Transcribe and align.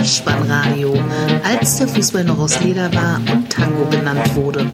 Vollspannradio, 0.00 0.94
als 1.44 1.76
der 1.76 1.86
Fußball 1.86 2.24
noch 2.24 2.38
aus 2.38 2.58
Leder 2.60 2.90
war 2.94 3.20
und 3.30 3.50
Tango 3.50 3.84
genannt 3.90 4.34
wurde. 4.34 4.72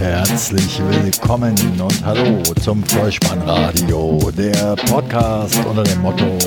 Herzlich 0.00 0.80
willkommen 0.88 1.54
und 1.78 2.04
hallo 2.06 2.42
zum 2.62 2.82
Vollspannradio, 2.84 4.30
der 4.30 4.74
Podcast 4.88 5.62
unter 5.66 5.82
dem 5.82 6.00
Motto, 6.00 6.38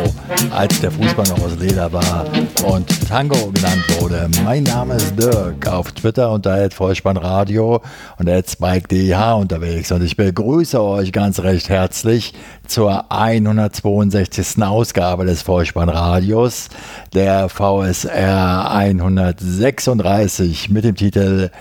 als 0.50 0.82
der 0.82 0.89
Fußball 0.89 1.27
noch 1.27 1.39
aus 1.39 1.55
Leder 1.59 1.94
war 1.94 2.26
und 2.66 3.08
Tango 3.08 3.52
genannt 3.52 3.84
wurde. 4.00 4.27
Mein 4.44 4.63
Name 4.63 4.95
ist 4.95 5.16
Dirk, 5.20 5.68
auf 5.68 5.91
Twitter 5.91 6.31
unter 6.31 6.71
Vollspannradio 6.71 7.84
und 8.18 8.50
Spike.dh 8.50 9.34
unterwegs 9.36 9.91
und 9.91 10.02
ich 10.02 10.17
begrüße 10.17 10.81
euch 10.81 11.12
ganz 11.12 11.40
recht 11.41 11.70
herzlich 11.70 12.34
zur 12.66 13.12
162. 13.12 14.63
Ausgabe 14.63 15.26
des 15.26 15.44
Vollspannradios, 15.44 16.70
der 17.13 17.49
VSR 17.49 18.72
136 18.72 20.72
mit 20.72 20.85
dem 20.85 20.95
Titel 20.95 21.52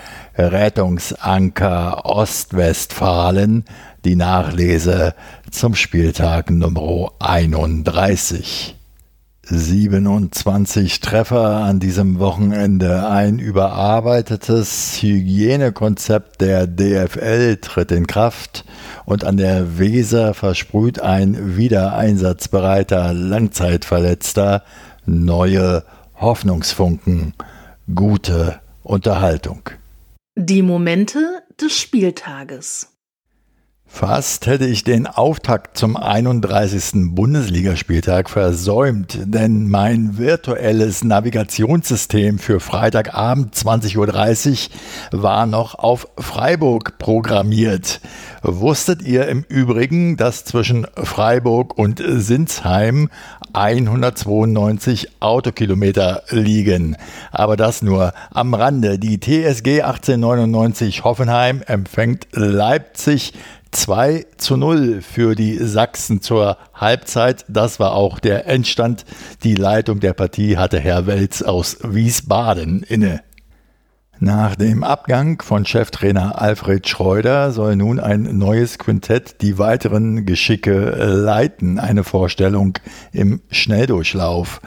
Rettungsanker 0.50 2.04
Ostwestfalen, 2.04 3.64
die 4.04 4.16
Nachlese 4.16 5.14
zum 5.50 5.74
Spieltag 5.76 6.50
Nummer 6.50 7.12
31. 7.20 8.76
27 9.44 11.00
Treffer 11.00 11.56
an 11.58 11.78
diesem 11.78 12.18
Wochenende. 12.18 13.08
Ein 13.08 13.38
überarbeitetes 13.38 15.02
Hygienekonzept 15.02 16.40
der 16.40 16.66
DFL 16.66 17.56
tritt 17.56 17.92
in 17.92 18.06
Kraft 18.06 18.64
und 19.04 19.24
an 19.24 19.36
der 19.36 19.78
Weser 19.78 20.34
versprüht 20.34 21.00
ein 21.00 21.56
wiedereinsatzbereiter 21.56 23.12
Langzeitverletzter 23.12 24.62
neue 25.06 25.84
Hoffnungsfunken. 26.14 27.34
Gute 27.94 28.60
Unterhaltung. 28.84 29.70
Die 30.34 30.62
Momente 30.62 31.42
des 31.60 31.78
Spieltages. 31.78 32.91
Fast 33.94 34.46
hätte 34.46 34.64
ich 34.64 34.84
den 34.84 35.06
Auftakt 35.06 35.76
zum 35.76 35.98
31. 35.98 37.14
Bundesligaspieltag 37.14 38.30
versäumt, 38.30 39.18
denn 39.26 39.68
mein 39.68 40.16
virtuelles 40.16 41.04
Navigationssystem 41.04 42.38
für 42.38 42.58
Freitagabend 42.58 43.54
20.30 43.54 44.70
Uhr 45.12 45.22
war 45.22 45.46
noch 45.46 45.74
auf 45.74 46.08
Freiburg 46.18 46.96
programmiert. 46.98 48.00
Wusstet 48.42 49.02
ihr 49.02 49.28
im 49.28 49.44
Übrigen, 49.46 50.16
dass 50.16 50.46
zwischen 50.46 50.86
Freiburg 50.96 51.78
und 51.78 52.02
Sinsheim 52.04 53.10
192 53.52 55.20
Autokilometer 55.20 56.22
liegen? 56.30 56.96
Aber 57.30 57.56
das 57.56 57.82
nur 57.82 58.14
am 58.32 58.54
Rande. 58.54 58.98
Die 58.98 59.20
TSG 59.20 59.82
1899 59.82 61.04
Hoffenheim 61.04 61.62
empfängt 61.66 62.26
Leipzig 62.32 63.34
2 63.72 64.26
zu 64.36 64.56
0 64.56 65.00
für 65.02 65.34
die 65.34 65.56
Sachsen 65.56 66.20
zur 66.20 66.58
Halbzeit. 66.74 67.44
Das 67.48 67.80
war 67.80 67.94
auch 67.94 68.20
der 68.20 68.46
Endstand. 68.46 69.04
Die 69.42 69.54
Leitung 69.54 69.98
der 70.00 70.12
Partie 70.12 70.58
hatte 70.58 70.78
Herr 70.78 71.06
Welz 71.06 71.42
aus 71.42 71.78
Wiesbaden 71.82 72.82
inne. 72.82 73.22
Nach 74.20 74.54
dem 74.54 74.84
Abgang 74.84 75.42
von 75.42 75.64
Cheftrainer 75.64 76.40
Alfred 76.40 76.86
Schreuder 76.86 77.50
soll 77.50 77.74
nun 77.74 77.98
ein 77.98 78.38
neues 78.38 78.78
Quintett 78.78 79.42
die 79.42 79.58
weiteren 79.58 80.26
Geschicke 80.26 80.90
leiten. 80.90 81.80
Eine 81.80 82.04
Vorstellung 82.04 82.78
im 83.10 83.40
Schnelldurchlauf. 83.50 84.60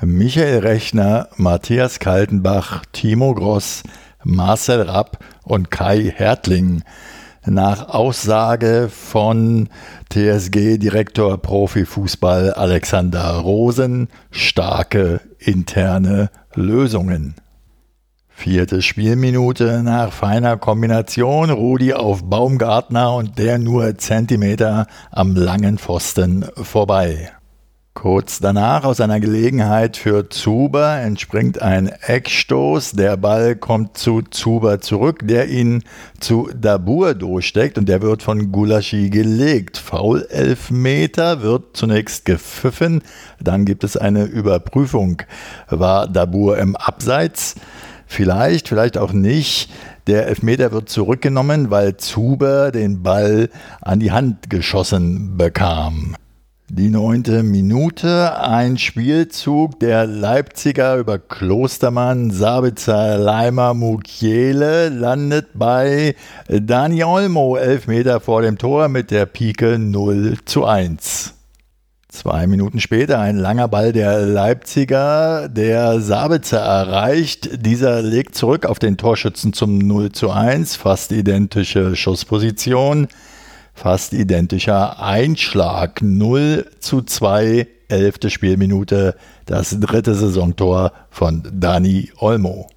Michael 0.00 0.60
Rechner, 0.60 1.28
Matthias 1.36 1.98
Kaltenbach, 1.98 2.84
Timo 2.92 3.34
Gross, 3.34 3.82
Marcel 4.24 4.82
Rapp 4.82 5.18
und 5.42 5.70
Kai 5.70 6.12
Hertling 6.14 6.82
nach 7.46 7.88
Aussage 7.88 8.88
von 8.90 9.68
TSG-Direktor 10.10 11.38
Profifußball 11.38 12.52
Alexander 12.52 13.38
Rosen 13.38 14.08
starke 14.30 15.20
interne 15.38 16.30
Lösungen. 16.54 17.34
Vierte 18.28 18.82
Spielminute 18.82 19.82
nach 19.82 20.12
feiner 20.12 20.56
Kombination 20.56 21.50
Rudi 21.50 21.92
auf 21.92 22.24
Baumgartner 22.24 23.14
und 23.14 23.38
der 23.38 23.58
nur 23.58 23.98
Zentimeter 23.98 24.86
am 25.10 25.36
langen 25.36 25.78
Pfosten 25.78 26.44
vorbei. 26.56 27.32
Kurz 27.94 28.40
danach 28.40 28.84
aus 28.84 29.02
einer 29.02 29.20
Gelegenheit 29.20 29.98
für 29.98 30.30
Zuber 30.30 30.96
entspringt 30.96 31.60
ein 31.60 31.88
Eckstoß. 31.88 32.92
Der 32.92 33.18
Ball 33.18 33.54
kommt 33.54 33.98
zu 33.98 34.22
Zuber 34.22 34.80
zurück, 34.80 35.20
der 35.22 35.48
ihn 35.48 35.84
zu 36.18 36.48
Dabur 36.58 37.14
durchsteckt 37.14 37.76
und 37.76 37.90
der 37.90 38.00
wird 38.00 38.22
von 38.22 38.50
Gulaschi 38.50 39.10
gelegt. 39.10 39.76
Foul 39.76 40.26
Elfmeter 40.30 41.42
wird 41.42 41.76
zunächst 41.76 42.24
gepfiffen, 42.24 43.02
dann 43.40 43.66
gibt 43.66 43.84
es 43.84 43.98
eine 43.98 44.24
Überprüfung. 44.24 45.22
War 45.68 46.08
Dabur 46.08 46.56
im 46.56 46.76
Abseits? 46.76 47.56
Vielleicht, 48.06 48.68
vielleicht 48.68 48.96
auch 48.96 49.12
nicht. 49.12 49.70
Der 50.06 50.26
Elfmeter 50.26 50.72
wird 50.72 50.88
zurückgenommen, 50.88 51.70
weil 51.70 51.98
Zuber 51.98 52.72
den 52.72 53.02
Ball 53.02 53.50
an 53.82 54.00
die 54.00 54.12
Hand 54.12 54.48
geschossen 54.50 55.36
bekam. 55.36 56.16
Die 56.74 56.88
neunte 56.88 57.42
Minute, 57.42 58.40
ein 58.40 58.78
Spielzug 58.78 59.78
der 59.80 60.06
Leipziger 60.06 60.96
über 60.96 61.18
Klostermann, 61.18 62.30
Sabitzer, 62.30 63.18
Leimer, 63.18 63.74
Mukiele 63.74 64.88
landet 64.88 65.48
bei 65.52 66.14
Dani 66.48 67.04
Olmo, 67.04 67.58
elf 67.58 67.88
Meter 67.88 68.20
vor 68.20 68.40
dem 68.40 68.56
Tor 68.56 68.88
mit 68.88 69.10
der 69.10 69.26
Pike 69.26 69.78
0 69.78 70.38
zu 70.46 70.64
1. 70.64 71.34
Zwei 72.08 72.46
Minuten 72.46 72.80
später 72.80 73.20
ein 73.20 73.36
langer 73.36 73.68
Ball 73.68 73.92
der 73.92 74.22
Leipziger, 74.22 75.50
der 75.50 76.00
Sabitzer 76.00 76.60
erreicht. 76.60 77.66
Dieser 77.66 78.00
legt 78.00 78.34
zurück 78.34 78.64
auf 78.64 78.78
den 78.78 78.96
Torschützen 78.96 79.52
zum 79.52 79.76
0 79.76 80.12
zu 80.12 80.30
1, 80.30 80.76
fast 80.76 81.12
identische 81.12 81.96
Schussposition. 81.96 83.08
Fast 83.74 84.12
identischer 84.12 85.02
Einschlag. 85.02 86.02
0 86.02 86.70
zu 86.80 87.02
2, 87.02 87.66
elfte 87.88 88.30
Spielminute, 88.30 89.16
das 89.46 89.78
dritte 89.80 90.14
Saisontor 90.14 90.92
von 91.10 91.42
Dani 91.52 92.10
Olmo. 92.18 92.68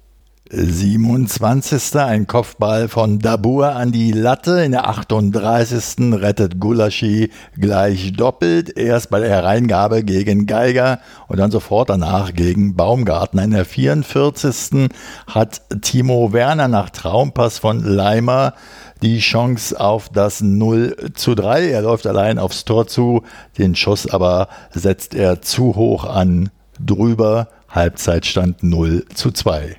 27. 0.50 1.96
Ein 1.96 2.26
Kopfball 2.26 2.88
von 2.88 3.18
Dabur 3.18 3.74
an 3.74 3.90
die 3.90 4.12
Latte. 4.12 4.62
In 4.62 4.72
der 4.72 4.88
38. 4.88 6.12
rettet 6.12 6.60
Gulaschi 6.60 7.30
gleich 7.58 8.12
doppelt. 8.12 8.76
Erst 8.76 9.10
bei 9.10 9.18
der 9.18 9.28
Hereingabe 9.28 10.04
gegen 10.04 10.46
Geiger 10.46 11.00
und 11.26 11.38
dann 11.38 11.50
sofort 11.50 11.90
danach 11.90 12.32
gegen 12.32 12.76
Baumgarten. 12.76 13.40
In 13.40 13.50
der 13.50 13.64
44. 13.64 14.88
hat 15.26 15.62
Timo 15.82 16.32
Werner 16.32 16.68
nach 16.68 16.90
Traumpass 16.90 17.58
von 17.58 17.82
Leimer 17.82 18.54
die 19.02 19.18
Chance 19.18 19.78
auf 19.78 20.08
das 20.08 20.40
0 20.40 21.12
zu 21.14 21.34
3. 21.34 21.70
Er 21.70 21.82
läuft 21.82 22.06
allein 22.06 22.38
aufs 22.38 22.64
Tor 22.64 22.86
zu, 22.86 23.22
den 23.58 23.74
Schuss 23.74 24.08
aber 24.08 24.48
setzt 24.70 25.14
er 25.14 25.42
zu 25.42 25.76
hoch 25.76 26.04
an, 26.04 26.50
drüber, 26.78 27.48
Halbzeitstand 27.68 28.62
0 28.62 29.04
zu 29.14 29.30
2. 29.30 29.76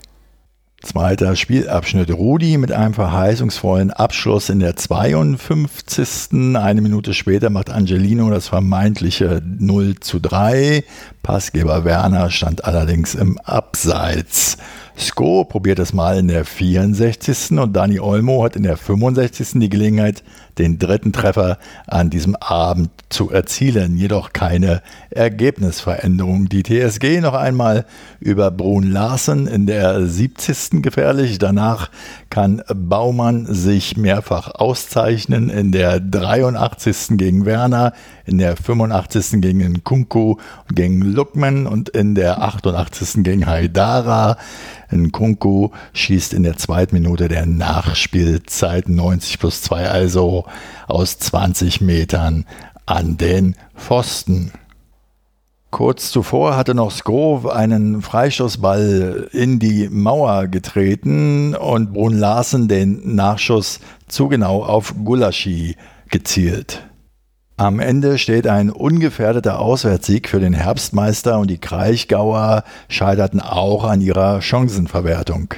Zweiter 0.84 1.36
Spielabschnitt. 1.36 2.12
Rudi 2.12 2.60
mit 2.60 2.72
einem 2.72 2.94
verheißungsvollen 2.94 3.90
Abschluss 3.90 4.50
in 4.50 4.60
der 4.60 4.76
52. 4.76 6.56
Eine 6.56 6.82
Minute 6.82 7.16
später 7.16 7.50
macht 7.50 7.72
Angelino 7.72 8.30
das 8.30 8.50
vermeintliche 8.50 9.42
0 9.44 10.00
zu 10.00 10.20
3. 10.20 10.84
Passgeber 11.24 11.84
Werner 11.84 12.30
stand 12.30 12.64
allerdings 12.64 13.16
im 13.16 13.40
Abseits. 13.40 14.58
Sko 14.96 15.46
probiert 15.46 15.80
es 15.80 15.94
mal 15.94 16.20
in 16.20 16.28
der 16.28 16.46
64. 16.46 17.58
und 17.58 17.76
Dani 17.76 18.00
Olmo 18.00 18.44
hat 18.44 18.56
in 18.56 18.62
der 18.62 18.78
65. 18.78 19.60
die 19.60 19.70
Gelegenheit, 19.70 20.24
den 20.58 20.80
dritten 20.80 21.14
Treffer 21.14 21.58
an 21.86 22.10
diesem 22.10 22.36
Abend 22.36 22.90
zu 23.10 23.30
erzielen, 23.32 23.96
jedoch 23.96 24.34
keine 24.34 24.82
Ergebnisveränderung. 25.12 26.50
Die 26.50 26.64
TSG 26.64 27.22
noch 27.22 27.34
einmal 27.34 27.86
über 28.20 28.52
Brun 28.52 28.92
Larsen 28.92 29.48
in 29.48 29.66
der 29.66 30.06
70. 30.06 30.82
gefährlich. 30.82 31.40
Danach 31.40 31.90
kann 32.30 32.62
Baumann 32.74 33.46
sich 33.46 33.98
mehrfach 33.98 34.56
auszeichnen 34.56 35.50
in 35.50 35.72
der 35.72 36.00
83. 36.00 37.18
gegen 37.18 37.46
Werner, 37.46 37.94
in 38.26 38.38
der 38.38 38.58
85. 38.58 39.42
gegen 39.42 39.84
Kunku 39.84 40.36
und 40.68 40.76
gegen 40.76 41.02
Lukman 41.02 41.68
und 41.68 41.90
in 41.90 42.16
der 42.16 42.42
88. 42.42 43.24
gegen 43.24 43.46
Haidara. 43.46 44.38
Nkunku 44.92 45.70
schießt 45.94 46.34
in 46.34 46.44
der 46.44 46.58
zweiten 46.58 46.96
Minute 46.96 47.28
der 47.28 47.46
Nachspielzeit 47.46 48.88
90 48.88 49.40
plus 49.40 49.62
2, 49.62 49.90
also 49.90 50.46
aus 50.88 51.18
20 51.20 51.82
Metern 51.82 52.46
an 52.86 53.18
den 53.18 53.56
Pfosten. 53.76 54.52
Kurz 55.70 56.12
zuvor 56.12 56.56
hatte 56.56 56.74
noch 56.74 56.92
Skrov 56.92 57.46
einen 57.46 58.02
Freistoßball 58.02 59.30
in 59.34 59.60
die 59.60 59.90
Mauer 59.90 60.48
getreten 60.48 61.56
und 61.56 61.94
Brun 61.94 62.18
Larsen 62.18 62.68
den 62.68 63.16
Nachschuss 63.16 63.82
zu 64.08 64.30
genau 64.30 64.64
auf 64.64 64.96
Gulaschi 65.04 65.76
gezielt. 66.10 66.88
Am 67.58 67.80
Ende 67.80 68.18
steht 68.18 68.48
ein 68.48 68.70
ungefährdeter 68.70 69.60
Auswärtssieg 69.60 70.30
für 70.30 70.40
den 70.40 70.54
Herbstmeister 70.54 71.38
und 71.40 71.50
die 71.50 71.58
Kraichgauer 71.58 72.64
scheiterten 72.88 73.42
auch 73.42 73.84
an 73.84 74.00
ihrer 74.00 74.42
Chancenverwertung. 74.42 75.54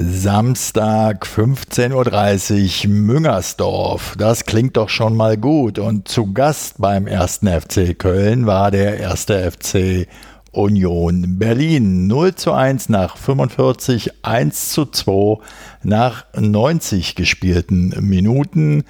Samstag 0.00 1.26
15.30 1.26 2.86
Uhr 2.86 2.92
Müngersdorf. 2.92 4.14
Das 4.16 4.44
klingt 4.44 4.76
doch 4.76 4.90
schon 4.90 5.16
mal 5.16 5.36
gut. 5.36 5.80
Und 5.80 6.06
zu 6.06 6.32
Gast 6.32 6.76
beim 6.78 7.08
ersten 7.08 7.48
FC 7.48 7.98
Köln 7.98 8.46
war 8.46 8.70
der 8.70 9.00
erste 9.00 9.50
FC 9.50 10.06
Union 10.52 11.38
Berlin. 11.40 12.06
0 12.06 12.36
zu 12.36 12.52
1 12.52 12.90
nach 12.90 13.16
45, 13.16 14.24
1 14.24 14.70
zu 14.70 14.86
2 14.86 15.42
nach 15.82 16.26
90 16.38 17.16
gespielten 17.16 17.88
Minuten. 18.00 18.84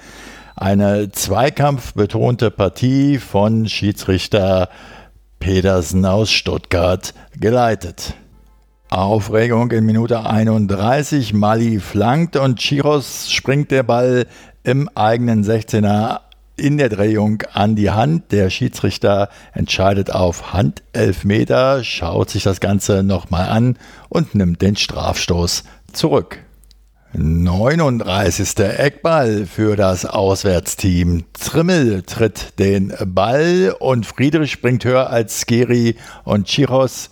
Eine 0.55 1.11
zweikampfbetonte 1.11 2.51
Partie 2.51 3.17
von 3.17 3.67
Schiedsrichter 3.67 4.69
Pedersen 5.39 6.05
aus 6.05 6.31
Stuttgart 6.31 7.15
geleitet. 7.39 8.13
Aufregung 8.89 9.69
in 9.69 9.85
Minute 9.85 10.25
31. 10.25 11.35
Mali 11.35 11.79
flankt 11.79 12.35
und 12.35 12.59
Chiros 12.59 13.31
springt 13.31 13.69
der 13.69 13.83
Ball 13.83 14.25
im 14.63 14.89
eigenen 14.95 15.43
16er 15.43 16.21
in 16.55 16.79
der 16.79 16.89
Drehung 16.89 17.43
an 17.53 17.75
die 17.75 17.91
Hand. 17.91 18.31
Der 18.31 18.49
Schiedsrichter 18.49 19.29
entscheidet 19.53 20.11
auf 20.11 20.53
Handelfmeter, 20.53 21.83
schaut 21.83 22.31
sich 22.31 22.41
das 22.41 22.61
Ganze 22.61 23.03
nochmal 23.03 23.49
an 23.49 23.77
und 24.09 24.33
nimmt 24.33 24.63
den 24.63 24.75
Strafstoß 24.75 25.65
zurück. 25.93 26.39
39. 27.13 28.59
Eckball 28.59 29.47
für 29.47 29.75
das 29.75 30.05
Auswärtsteam. 30.05 31.25
Trimmel 31.33 32.03
tritt 32.03 32.59
den 32.59 32.93
Ball 33.03 33.75
und 33.79 34.05
Friedrich 34.05 34.51
springt 34.51 34.85
höher 34.85 35.09
als 35.09 35.41
Skeri 35.41 35.95
und 36.23 36.47
Chiros 36.47 37.09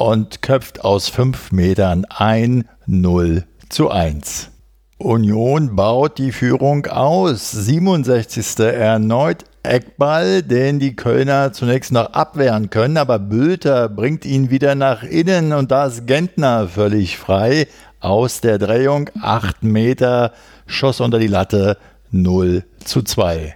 und 0.00 0.40
köpft 0.40 0.82
aus 0.82 1.10
5 1.10 1.52
Metern 1.52 2.06
ein 2.06 2.66
0 2.86 3.44
zu 3.68 3.90
1. 3.90 4.48
Union 4.96 5.76
baut 5.76 6.16
die 6.16 6.32
Führung 6.32 6.86
aus. 6.86 7.50
67. 7.50 8.60
erneut 8.60 9.44
Eckball, 9.62 10.42
den 10.42 10.78
die 10.78 10.96
Kölner 10.96 11.52
zunächst 11.52 11.92
noch 11.92 12.14
abwehren 12.14 12.70
können, 12.70 12.96
aber 12.96 13.18
Bülter 13.18 13.90
bringt 13.90 14.24
ihn 14.24 14.50
wieder 14.50 14.74
nach 14.74 15.02
innen 15.02 15.52
und 15.52 15.70
da 15.70 15.84
ist 15.84 16.06
Gentner 16.06 16.66
völlig 16.68 17.18
frei 17.18 17.66
aus 18.00 18.40
der 18.40 18.56
Drehung. 18.58 19.10
8 19.20 19.62
Meter, 19.62 20.32
Schoss 20.66 21.02
unter 21.02 21.18
die 21.18 21.26
Latte, 21.26 21.76
0 22.10 22.64
zu 22.84 23.02
2. 23.02 23.54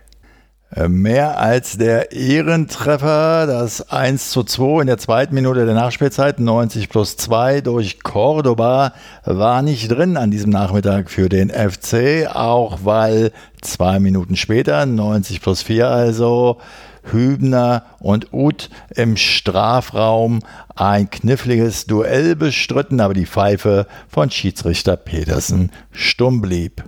Äh, 0.75 0.89
mehr 0.89 1.39
als 1.39 1.79
der 1.79 2.11
Ehrentreffer, 2.11 3.47
das 3.47 3.91
1 3.91 4.31
zu 4.31 4.43
2 4.43 4.81
in 4.81 4.87
der 4.89 4.99
zweiten 4.99 5.35
Minute 5.35 5.67
der 5.67 5.75
Nachspielzeit, 5.75 6.41
90 6.41 6.89
plus 6.89 7.17
2 7.17 7.61
durch 7.61 8.03
Cordoba, 8.03 8.93
war 9.25 9.63
nicht 9.63 9.89
drin 9.91 10.17
an 10.17 10.33
diesem 10.33 10.51
Nachmittag 10.51 11.11
für 11.11 11.29
den 11.29 11.51
FC, 11.51 12.27
auch 12.35 12.81
weil 12.83 13.31
zwei 13.61 14.01
Minuten 14.01 14.35
später, 14.35 14.85
90 14.85 15.41
plus 15.41 15.63
4 15.63 15.89
also, 15.89 16.59
Hübner 17.05 17.85
und 18.01 18.33
Uth 18.33 18.69
im 18.97 19.17
Strafraum 19.17 20.41
ein 20.75 21.09
kniffliges 21.09 21.87
Duell 21.87 22.35
bestritten, 22.35 23.01
aber 23.01 23.15
die 23.15 23.27
Pfeife 23.27 23.87
von 24.09 24.31
Schiedsrichter 24.31 24.97
Petersen 24.97 25.71
stumm 25.93 26.41
blieb. 26.41 26.83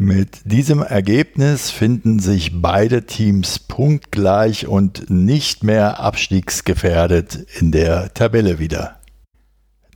Mit 0.00 0.42
diesem 0.44 0.80
Ergebnis 0.80 1.72
finden 1.72 2.20
sich 2.20 2.62
beide 2.62 3.04
Teams 3.04 3.58
punktgleich 3.58 4.68
und 4.68 5.10
nicht 5.10 5.64
mehr 5.64 5.98
abstiegsgefährdet 5.98 7.34
in 7.58 7.72
der 7.72 8.14
Tabelle 8.14 8.60
wieder. 8.60 9.00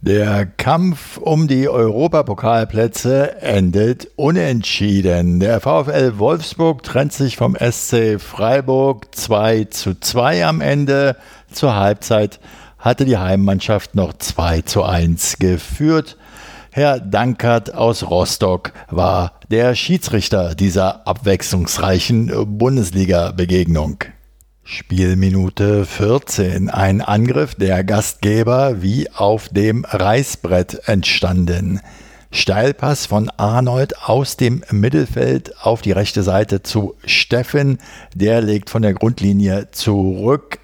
Der 0.01 0.45
Kampf 0.45 1.19
um 1.19 1.47
die 1.47 1.69
Europapokalplätze 1.69 3.41
endet 3.43 4.09
unentschieden. 4.17 5.39
Der 5.39 5.61
VfL 5.61 6.19
Wolfsburg 6.19 6.83
trennt 6.83 7.13
sich 7.13 7.37
vom 7.37 7.55
SC 7.55 8.21
Freiburg 8.21 9.15
2 9.15 9.67
zu 9.67 9.95
2 9.95 10.45
am 10.47 10.61
Ende. 10.61 11.15
Zur 11.53 11.77
Halbzeit 11.77 12.41
hatte 12.77 13.05
die 13.05 13.19
Heimmannschaft 13.19 13.95
noch 13.95 14.15
2 14.15 14.63
zu 14.63 14.83
1 14.83 15.39
geführt. 15.39 16.17
Herr 16.75 17.01
Dankert 17.01 17.75
aus 17.75 18.03
Rostock 18.09 18.73
war 18.89 19.39
der 19.51 19.75
Schiedsrichter 19.75 20.55
dieser 20.55 21.07
abwechslungsreichen 21.07 22.33
Bundesliga-Begegnung. 22.57 23.99
Spielminute 24.65 25.85
14. 25.85 26.71
Ein 26.71 27.03
Angriff 27.03 27.55
der 27.57 27.85
Gastgeber 27.85 28.81
wie 28.81 29.11
auf 29.11 29.51
dem 29.51 29.85
Reißbrett 29.85 30.89
entstanden. 30.89 31.81
Steilpass 32.31 33.05
von 33.05 33.29
Arnold 33.37 34.05
aus 34.05 34.39
dem 34.39 34.65
Mittelfeld 34.71 35.61
auf 35.61 35.83
die 35.83 35.93
rechte 35.93 36.23
Seite 36.23 36.63
zu 36.63 36.95
Steffen. 37.05 37.81
Der 38.15 38.41
legt 38.41 38.71
von 38.71 38.81
der 38.81 38.95
Grundlinie 38.95 39.71
zurück. 39.73 40.59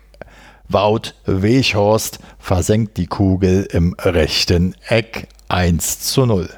Wout 0.70 1.12
Weghorst 1.26 2.18
versenkt 2.38 2.96
die 2.96 3.08
Kugel 3.08 3.68
im 3.70 3.94
rechten 3.98 4.74
Eck 4.88 5.28
1 5.50 6.00
zu 6.00 6.26
0. 6.26 6.50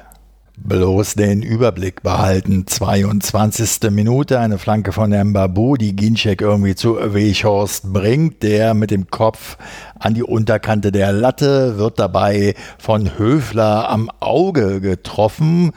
Bloß 0.57 1.15
den 1.15 1.41
Überblick 1.41 2.03
behalten. 2.03 2.67
22. 2.67 3.89
Minute, 3.89 4.37
eine 4.37 4.57
Flanke 4.57 4.91
von 4.91 5.11
Mbabu, 5.11 5.77
die 5.77 5.95
Ginczek 5.95 6.41
irgendwie 6.41 6.75
zu 6.75 6.97
Weghorst 6.97 7.93
bringt. 7.93 8.43
Der 8.43 8.73
mit 8.73 8.91
dem 8.91 9.09
Kopf 9.09 9.57
an 9.97 10.13
die 10.13 10.23
Unterkante 10.23 10.91
der 10.91 11.13
Latte 11.13 11.77
wird 11.77 11.99
dabei 11.99 12.53
von 12.77 13.17
Höfler 13.17 13.89
am 13.89 14.11
Auge 14.19 14.81
getroffen. 14.81 15.71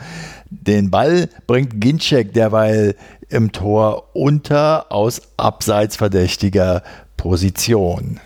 Den 0.51 0.91
Ball 0.91 1.29
bringt 1.47 1.81
Ginczek 1.81 2.35
derweil 2.35 2.97
im 3.29 3.53
Tor 3.53 4.11
unter 4.15 4.91
aus 4.91 5.23
abseits 5.37 5.97
verdächtiger 5.97 6.83
Position. 7.17 8.19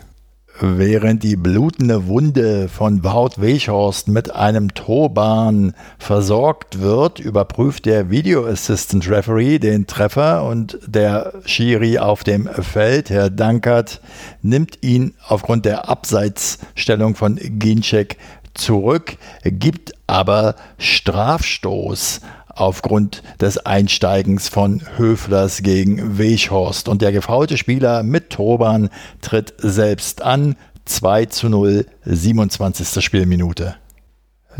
Während 0.60 1.22
die 1.22 1.36
blutende 1.36 2.08
Wunde 2.08 2.68
von 2.68 3.04
Wout 3.04 3.40
Weghorst 3.40 4.08
mit 4.08 4.34
einem 4.34 4.74
Turban 4.74 5.72
versorgt 6.00 6.80
wird, 6.80 7.20
überprüft 7.20 7.86
der 7.86 8.10
Video 8.10 8.44
Assistant 8.44 9.08
Referee 9.08 9.60
den 9.60 9.86
Treffer 9.86 10.44
und 10.44 10.76
der 10.84 11.34
Schiri 11.44 11.98
auf 11.98 12.24
dem 12.24 12.48
Feld, 12.48 13.08
Herr 13.08 13.30
Dankert, 13.30 14.00
nimmt 14.42 14.82
ihn 14.82 15.14
aufgrund 15.28 15.64
der 15.64 15.88
Abseitsstellung 15.88 17.14
von 17.14 17.36
Ginczek 17.36 18.16
zurück, 18.54 19.16
gibt 19.44 19.92
aber 20.08 20.56
Strafstoß 20.78 22.20
aufgrund 22.60 23.22
des 23.40 23.58
Einsteigens 23.58 24.48
von 24.48 24.82
Höflers 24.96 25.62
gegen 25.62 26.18
Weghorst. 26.18 26.88
Und 26.88 27.02
der 27.02 27.12
gefaulte 27.12 27.56
Spieler 27.56 28.02
mit 28.02 28.30
Turban 28.30 28.90
tritt 29.20 29.54
selbst 29.58 30.22
an. 30.22 30.56
2 30.84 31.26
zu 31.26 31.48
0, 31.48 31.86
27. 32.04 33.04
Spielminute. 33.04 33.76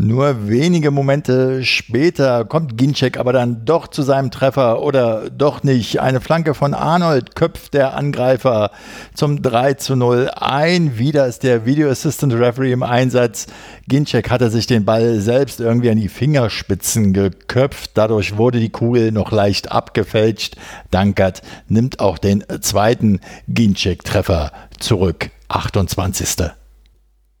Nur 0.01 0.47
wenige 0.47 0.91
Momente 0.91 1.65
später 1.65 2.45
kommt 2.45 2.77
Ginczek 2.77 3.17
aber 3.17 3.33
dann 3.33 3.65
doch 3.65 3.89
zu 3.89 4.01
seinem 4.01 4.31
Treffer 4.31 4.81
oder 4.81 5.29
doch 5.29 5.61
nicht. 5.63 5.99
Eine 5.99 6.21
Flanke 6.21 6.53
von 6.53 6.73
Arnold 6.73 7.35
köpft 7.35 7.73
der 7.73 7.97
Angreifer 7.97 8.71
zum 9.13 9.41
3 9.41 9.73
zu 9.73 9.97
0 9.97 10.31
ein. 10.33 10.97
Wieder 10.97 11.27
ist 11.27 11.43
der 11.43 11.65
Video 11.65 11.89
Assistant 11.89 12.33
Referee 12.33 12.71
im 12.71 12.81
Einsatz. 12.81 13.47
Ginczek 13.89 14.29
hatte 14.29 14.49
sich 14.49 14.67
den 14.67 14.85
Ball 14.85 15.19
selbst 15.19 15.59
irgendwie 15.59 15.89
an 15.89 15.99
die 15.99 16.07
Fingerspitzen 16.07 17.11
geköpft. 17.11 17.91
Dadurch 17.95 18.37
wurde 18.37 18.61
die 18.61 18.69
Kugel 18.69 19.11
noch 19.11 19.33
leicht 19.33 19.69
abgefälscht. 19.69 20.55
Dankert 20.91 21.41
nimmt 21.67 21.99
auch 21.99 22.19
den 22.19 22.45
zweiten 22.61 23.19
Ginczek-Treffer 23.49 24.53
zurück. 24.79 25.29
28. 25.49 26.51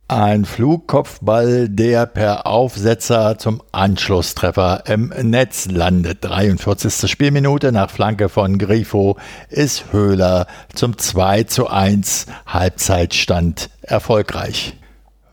Ein 0.09 0.45
Flugkopfball, 0.45 1.69
der 1.69 2.07
per 2.07 2.47
Aufsetzer 2.47 3.37
zum 3.37 3.61
Anschlusstreffer 3.71 4.81
im 4.87 5.13
Netz 5.21 5.67
landet. 5.67 6.25
43. 6.25 7.07
Spielminute 7.07 7.71
nach 7.71 7.91
Flanke 7.91 8.27
von 8.27 8.57
Grifo 8.57 9.17
ist 9.49 9.93
Höhler 9.93 10.47
zum 10.73 10.97
2 10.97 11.43
zu 11.43 11.67
1 11.67 12.25
Halbzeitstand 12.47 13.69
erfolgreich. 13.83 14.75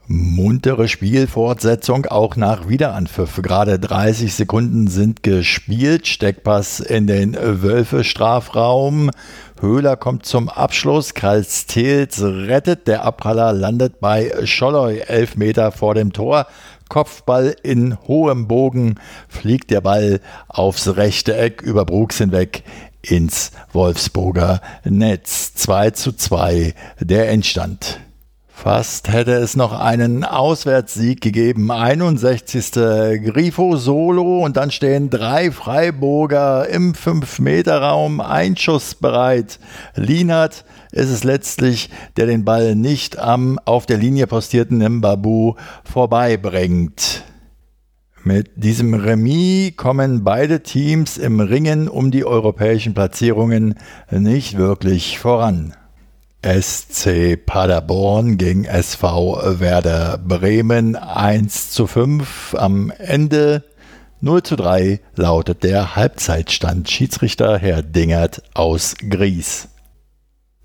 Muntere 0.09 0.87
Spielfortsetzung 0.87 2.07
auch 2.07 2.37
nach 2.37 2.69
Wiederanpfiff. 2.69 3.43
Gerade 3.43 3.81
30 3.81 4.33
Sekunden 4.33 4.87
sind 4.87 5.25
gespielt. 5.25 6.07
Steckpass 6.07 6.79
in 6.79 7.09
den 7.09 7.35
Wölfe-Strafraum. 7.35 9.11
Höhler 9.61 9.97
kommt 9.97 10.25
zum 10.25 10.49
Abschluss. 10.49 11.15
Karls 11.15 11.67
Thels 11.67 12.23
rettet. 12.23 12.87
Der 12.87 13.05
Abpraller 13.05 13.53
landet 13.53 13.99
bei 13.99 14.33
Scholloy. 14.45 15.01
Elf 15.01 15.35
Meter 15.35 15.73
vor 15.73 15.97
dem 15.97 16.13
Tor. 16.13 16.47
Kopfball 16.89 17.57
in 17.65 17.99
hohem 18.07 18.47
Bogen. 18.47 19.01
Fliegt 19.29 19.73
der 19.73 19.81
Ball 19.81 20.21
aufs 20.47 20.97
rechte 20.97 21.37
Eck 21.37 21.63
über 21.63 21.85
Bruchs 21.85 22.19
hinweg 22.19 22.63
ins 23.03 23.51
Wolfsburger 23.73 24.61
Netz. 24.85 25.55
2 25.55 25.91
zu 25.91 26.13
2 26.13 26.75
der 27.01 27.29
Endstand. 27.29 28.06
Fast 28.59 29.13
hätte 29.13 29.33
es 29.33 29.55
noch 29.55 29.79
einen 29.79 30.25
Auswärtssieg 30.25 31.21
gegeben. 31.21 31.71
61. 31.71 32.73
Grifo 32.73 33.77
Solo 33.77 34.43
und 34.43 34.57
dann 34.57 34.71
stehen 34.71 35.11
drei 35.11 35.53
Freiburger 35.53 36.67
im 36.67 36.95
5-Meter-Raum 36.95 38.23
einschussbereit. 38.23 39.61
Lienert 39.95 40.65
ist 40.91 41.11
es 41.11 41.23
letztlich, 41.23 41.91
der 42.17 42.25
den 42.27 42.47
Ball 42.47 42.75
nicht 42.75 43.19
am 43.19 43.61
auf 43.67 43.85
der 43.85 43.99
Linie 43.99 44.27
postierten 44.27 44.79
Mbabu 44.79 45.55
vorbeibringt. 45.85 47.25
Mit 48.25 48.51
diesem 48.57 48.95
Remis 48.95 49.77
kommen 49.77 50.25
beide 50.25 50.63
Teams 50.63 51.19
im 51.19 51.41
Ringen 51.41 51.89
um 51.89 52.11
die 52.11 52.25
europäischen 52.25 52.95
Platzierungen 52.95 53.75
nicht 54.11 54.57
wirklich 54.57 55.19
voran. 55.19 55.75
SC 56.47 57.37
Paderborn 57.45 58.39
gegen 58.39 58.67
SV 58.67 59.59
Werder 59.59 60.17
Bremen 60.17 60.95
1 60.95 61.73
zu 61.73 61.89
5. 61.89 62.55
Am 62.57 62.93
Ende 62.99 63.65
0 64.21 64.45
zu 64.45 64.55
3 64.55 65.01
lautet 65.17 65.65
der 65.65 65.97
Halbzeitstand. 65.97 66.89
Schiedsrichter 66.89 67.59
Herr 67.59 67.83
Dingert 67.83 68.43
aus 68.55 68.95
Gries. 68.97 69.69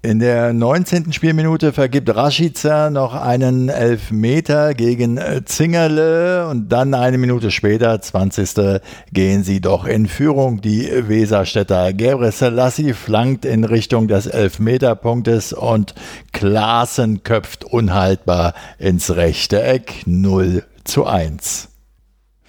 In 0.04 0.18
der 0.18 0.52
19. 0.52 1.14
Spielminute 1.14 1.74
vergibt 1.74 2.16
Rashica 2.16 2.90
noch 2.90 3.14
einen 3.14 3.70
Elfmeter 3.70 4.74
gegen 4.74 5.20
Zingerle 5.46 6.48
und 6.48 6.70
dann 6.70 6.96
eine 6.96 7.20
Minute 7.20 7.52
später, 7.52 8.02
20. 8.02 8.82
gehen 9.14 9.44
sie 9.44 9.62
doch 9.62 9.86
in 9.86 10.08
Führung. 10.08 10.60
Die 10.60 10.90
Weserstädter 11.08 11.94
Gebre 11.94 12.32
Selassie 12.32 12.94
flankt 12.94 13.46
in 13.46 13.64
Richtung 13.64 14.08
des 14.08 14.26
Elfmeterpunktes 14.26 15.54
und 15.54 15.94
Klaassen 16.32 17.22
köpft 17.22 17.64
unhaltbar 17.64 18.56
ins 18.80 19.16
rechte 19.16 19.62
Eck 19.62 20.02
0 20.08 20.64
zu 20.84 21.06
1. 21.06 21.71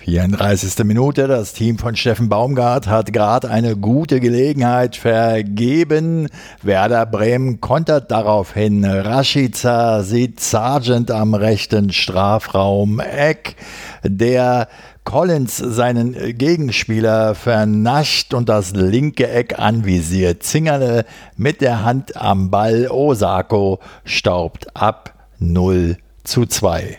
34. 0.04 0.84
Minute. 0.84 1.28
Das 1.28 1.52
Team 1.52 1.78
von 1.78 1.94
Steffen 1.94 2.28
Baumgart 2.28 2.88
hat 2.88 3.12
gerade 3.12 3.48
eine 3.48 3.76
gute 3.76 4.18
Gelegenheit 4.18 4.96
vergeben. 4.96 6.28
Werder 6.60 7.06
Bremen 7.06 7.60
kontert 7.60 8.10
daraufhin. 8.10 8.84
Rashica 8.84 10.02
sieht 10.02 10.40
Sargent 10.40 11.12
am 11.12 11.34
rechten 11.34 11.92
Strafraum 11.92 12.98
Eck, 12.98 13.54
der 14.02 14.66
Collins 15.04 15.56
seinen 15.56 16.36
Gegenspieler 16.36 17.36
vernascht 17.36 18.34
und 18.34 18.48
das 18.48 18.72
linke 18.72 19.28
Eck 19.28 19.60
anvisiert. 19.60 20.42
Zingerle 20.42 21.04
mit 21.36 21.60
der 21.60 21.84
Hand 21.84 22.16
am 22.16 22.50
Ball. 22.50 22.88
Osako 22.90 23.78
staubt 24.04 24.66
ab 24.74 25.14
0 25.38 25.96
zu 26.24 26.44
2. 26.44 26.98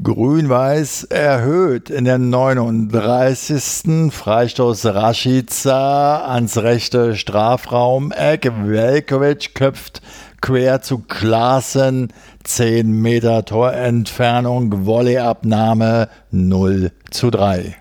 Grün-Weiß 0.00 1.04
erhöht 1.04 1.90
in 1.90 2.06
der 2.06 2.16
39. 2.16 4.10
Freistoß 4.10 4.86
Rashica 4.86 6.24
ans 6.24 6.56
rechte 6.56 7.14
Strafraum-Eck. 7.14 8.50
Velkovic 8.64 9.54
köpft 9.54 10.00
quer 10.40 10.80
zu 10.80 11.00
Klaassen. 11.00 12.08
10 12.42 12.90
Meter 12.90 13.44
Torentfernung. 13.44 14.86
Volleyabnahme 14.86 16.08
0 16.30 16.90
zu 17.10 17.30
3. 17.30 17.76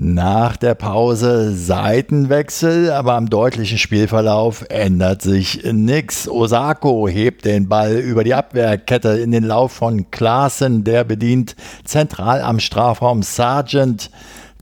Nach 0.00 0.56
der 0.56 0.76
Pause 0.76 1.52
Seitenwechsel, 1.52 2.92
aber 2.92 3.14
am 3.14 3.28
deutlichen 3.28 3.78
Spielverlauf 3.78 4.64
ändert 4.68 5.22
sich 5.22 5.64
nichts. 5.72 6.28
Osako 6.28 7.08
hebt 7.08 7.44
den 7.44 7.68
Ball 7.68 7.96
über 7.96 8.22
die 8.22 8.32
Abwehrkette 8.32 9.08
in 9.08 9.32
den 9.32 9.42
Lauf 9.42 9.72
von 9.72 10.08
Klaassen, 10.12 10.84
der 10.84 11.02
bedient 11.02 11.56
zentral 11.82 12.42
am 12.42 12.60
Strafraum 12.60 13.24
Sargent. 13.24 14.12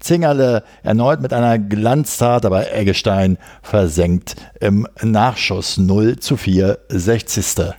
Zingerle 0.01 0.63
erneut 0.83 1.21
mit 1.21 1.35
einer 1.35 1.59
Glanztat, 1.59 2.47
aber 2.47 2.73
Eggestein 2.73 3.37
versenkt 3.61 4.37
im 4.61 4.89
Nachschuss 5.03 5.77
0 5.77 6.17
zu 6.17 6.39
4, 6.39 6.79
60. 6.89 7.75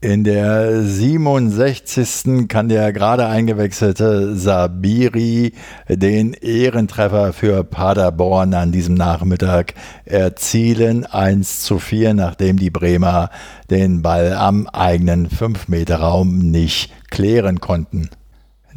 In 0.00 0.22
der 0.22 0.84
67. 0.84 2.46
kann 2.46 2.68
der 2.68 2.92
gerade 2.92 3.26
eingewechselte 3.26 4.36
Sabiri 4.36 5.54
den 5.88 6.34
Ehrentreffer 6.34 7.32
für 7.32 7.64
Paderborn 7.64 8.54
an 8.54 8.70
diesem 8.70 8.94
Nachmittag 8.94 9.74
erzielen. 10.04 11.04
1 11.04 11.62
zu 11.64 11.80
4, 11.80 12.14
nachdem 12.14 12.58
die 12.58 12.70
Bremer 12.70 13.30
den 13.70 14.00
Ball 14.00 14.34
am 14.34 14.68
eigenen 14.68 15.28
5-Meter-Raum 15.28 16.48
nicht 16.48 16.92
klären 17.10 17.58
konnten. 17.58 18.08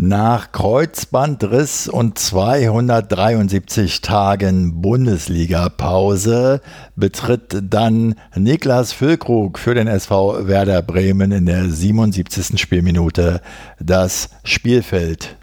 Nach 0.04 0.52
Kreuzbandriss 0.52 1.88
und 1.88 2.18
273 2.18 4.02
Tagen 4.02 4.82
Bundesliga-Pause 4.82 6.62
betritt 6.96 7.62
dann 7.70 8.16
Niklas 8.36 8.94
Füllkrug 8.94 9.60
für 9.60 9.76
den 9.76 9.86
SV 9.86 10.48
Werder 10.48 10.82
Bremen 10.82 11.32
in 11.32 11.46
der 11.46 11.70
77. 11.70 12.60
Spielminute 12.60 13.42
das 13.80 14.32
Spielfeld. 14.44 15.38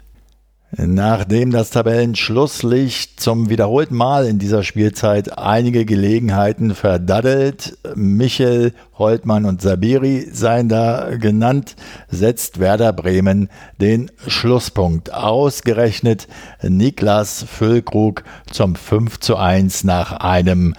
Nachdem 0.71 1.49
das 1.49 1.71
Tabellenschlusslicht 1.71 3.19
zum 3.19 3.49
wiederholten 3.49 3.95
Mal 3.95 4.27
in 4.27 4.37
dieser 4.37 4.61
Spielzeit 4.61 5.35
einige 5.35 5.83
Gelegenheiten 5.83 6.75
verdaddelt, 6.75 7.79
Michel, 7.95 8.73
Holtmann 8.95 9.45
und 9.45 9.63
Sabiri 9.63 10.27
seien 10.31 10.69
da 10.69 11.15
genannt, 11.17 11.75
setzt 12.09 12.59
Werder 12.59 12.93
Bremen 12.93 13.49
den 13.81 14.11
Schlusspunkt. 14.27 15.11
Ausgerechnet 15.11 16.27
Niklas 16.61 17.43
Füllkrug 17.49 18.23
zum 18.51 18.75
5 18.75 19.19
zu 19.19 19.37
1 19.37 19.85
nach 19.85 20.11
einem 20.11 20.75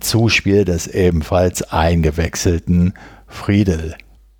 Zuspiel 0.00 0.64
des 0.64 0.86
ebenfalls 0.86 1.70
eingewechselten 1.70 2.94
Friedel. 3.26 3.94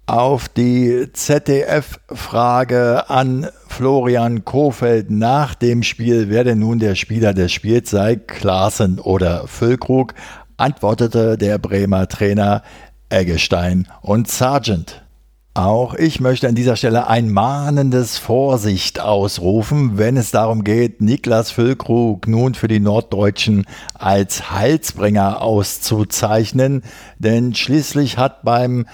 Auf 0.06 0.50
die 0.50 1.08
ZDF-Frage 1.14 3.08
an 3.08 3.49
Florian 3.68 4.44
Kofeld 4.44 5.11
nach 5.11 5.54
dem 5.54 5.82
Spiel, 5.82 6.28
wer 6.28 6.44
denn 6.44 6.58
nun 6.58 6.78
der 6.78 6.94
Spieler 6.94 7.32
des 7.32 7.52
Spiels 7.52 7.88
sei, 7.88 8.16
Klaassen 8.16 8.99
oder 9.00 9.49
Füllkrug, 9.49 10.12
antwortete 10.58 11.38
der 11.38 11.56
Bremer 11.56 12.06
Trainer 12.06 12.62
Eggestein 13.08 13.88
und 14.02 14.28
Sargent. 14.28 15.00
Auch 15.54 15.94
ich 15.94 16.20
möchte 16.20 16.49
an 16.49 16.54
dieser 16.54 16.76
Stelle 16.76 17.06
ein 17.06 17.30
mahnendes 17.30 18.18
Vorsicht 18.18 19.00
ausrufen, 19.00 19.96
wenn 19.96 20.18
es 20.18 20.32
darum 20.32 20.64
geht, 20.64 21.00
Niklas 21.00 21.50
Füllkrug 21.50 22.28
nun 22.28 22.54
für 22.54 22.68
die 22.68 22.80
Norddeutschen 22.80 23.64
als 23.94 24.50
Heilsbringer 24.50 25.40
auszuzeichnen, 25.40 26.82
denn 27.18 27.54
schließlich 27.54 28.18
hat 28.18 28.42
beim 28.42 28.84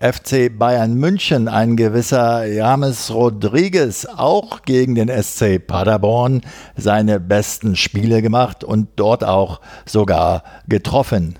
FC 0.00 0.50
Bayern 0.56 0.94
München 0.94 1.46
ein 1.46 1.76
gewisser 1.76 2.46
James 2.46 3.12
Rodriguez 3.12 4.06
auch 4.06 4.62
gegen 4.62 4.96
den 4.96 5.08
SC 5.08 5.64
Paderborn 5.64 6.42
seine 6.76 7.20
besten 7.20 7.76
Spiele 7.76 8.20
gemacht 8.20 8.64
und 8.64 8.88
dort 8.96 9.22
auch 9.22 9.60
sogar 9.86 10.42
getroffen. 10.66 11.38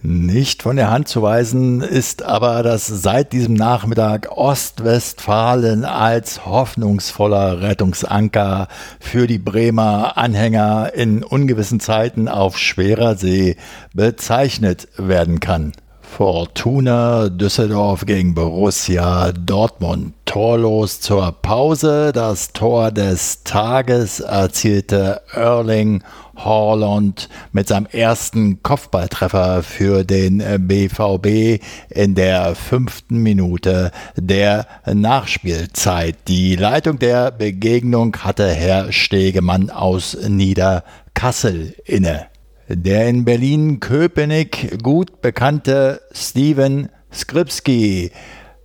Nicht 0.00 0.62
von 0.62 0.76
der 0.76 0.90
Hand 0.90 1.08
zu 1.08 1.20
weisen 1.20 1.80
ist 1.80 2.22
aber, 2.22 2.62
dass 2.62 2.86
seit 2.86 3.32
diesem 3.32 3.54
Nachmittag 3.54 4.30
Ostwestfalen 4.30 5.84
als 5.84 6.46
hoffnungsvoller 6.46 7.60
Rettungsanker 7.60 8.68
für 9.00 9.26
die 9.26 9.38
Bremer 9.38 10.16
Anhänger 10.16 10.92
in 10.94 11.24
ungewissen 11.24 11.80
Zeiten 11.80 12.28
auf 12.28 12.56
schwerer 12.56 13.16
See 13.16 13.56
bezeichnet 13.94 14.88
werden 14.96 15.40
kann. 15.40 15.72
Fortuna 16.14 17.28
Düsseldorf 17.28 18.06
gegen 18.06 18.34
Borussia 18.34 19.32
Dortmund. 19.32 20.14
torlos 20.24 21.00
zur 21.00 21.32
Pause. 21.32 22.12
Das 22.12 22.52
Tor 22.52 22.90
des 22.90 23.42
Tages 23.44 24.20
erzielte 24.20 25.22
Erling 25.32 26.02
Haaland 26.36 27.28
mit 27.52 27.68
seinem 27.68 27.86
ersten 27.86 28.62
Kopfballtreffer 28.62 29.62
für 29.62 30.04
den 30.04 30.42
BVB 30.66 31.62
in 31.90 32.14
der 32.14 32.54
fünften 32.54 33.22
Minute 33.22 33.90
der 34.16 34.66
Nachspielzeit. 34.86 36.16
Die 36.28 36.56
Leitung 36.56 36.98
der 36.98 37.30
Begegnung 37.30 38.16
hatte 38.18 38.48
Herr 38.48 38.92
Stegemann 38.92 39.70
aus 39.70 40.16
Niederkassel 40.28 41.74
inne. 41.84 42.26
Der 42.68 43.08
in 43.08 43.24
Berlin-Köpenick 43.24 44.82
gut 44.82 45.20
bekannte 45.20 46.00
Steven 46.10 46.88
Skripski 47.12 48.10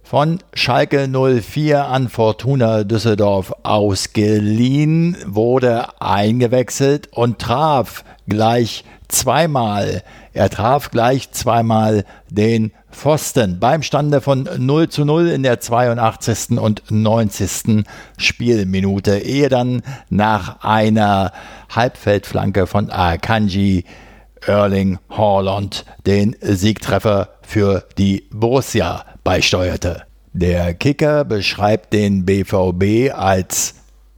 von 0.02 0.40
Schalke 0.56 1.08
04 1.08 1.86
an 1.86 2.10
Fortuna 2.10 2.84
Düsseldorf 2.84 3.54
ausgeliehen, 3.62 5.18
wurde 5.28 6.02
eingewechselt 6.02 7.10
und 7.14 7.38
traf 7.38 8.04
gleich 8.28 8.86
zweimal. 9.08 10.02
Er 10.34 10.50
traf 10.50 10.90
gleich 10.90 11.30
zweimal 11.32 12.04
den 12.28 12.72
Pfosten 12.92 13.60
beim 13.60 13.84
Stande 13.84 14.22
von 14.22 14.48
0 14.58 14.90
zu 14.90 15.06
0 15.06 15.30
in 15.30 15.44
der 15.44 15.60
82. 15.60 16.60
und 16.60 16.84
90. 16.90 17.86
Spielminute, 18.18 19.18
ehe 19.20 19.50
dann 19.50 19.82
nach 20.10 20.64
einer 20.64 21.32
Halbfeldflanke 21.70 22.68
von 22.68 22.90
Akanji 22.90 23.86
Erling 24.46 25.00
Haaland 25.10 25.86
den 26.06 26.36
Siegtreffer 26.42 27.30
für 27.42 27.86
die 27.98 28.28
Borussia 28.32 29.06
beisteuerte. 29.24 30.04
Der 30.34 30.74
Kicker 30.74 31.26
beschreibt 31.26 31.94
den 31.94 32.26
BVB 32.26 33.14
als 33.14 33.76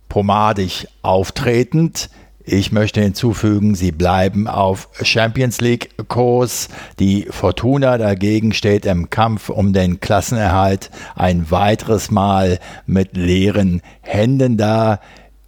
pomadig 0.10 0.88
auftretend. 1.01 2.10
Ich 2.45 2.73
möchte 2.73 3.00
hinzufügen, 3.00 3.73
sie 3.73 3.93
bleiben 3.93 4.50
auf 4.50 4.89
Champions 5.01 5.62
League 5.62 5.91
Kurs. 6.09 6.67
Die 7.00 7.25
Fortuna 7.29 7.97
dagegen 7.97 8.53
steht 8.53 8.85
im 8.85 9.09
Kampf 9.09 9.47
um 9.47 9.71
den 9.71 10.01
Klassenerhalt 10.01 10.91
ein 11.15 11.50
weiteres 11.51 12.12
Mal 12.12 12.59
mit 12.85 13.15
leeren 13.15 13.81
Händen 14.01 14.57
da. 14.57 15.00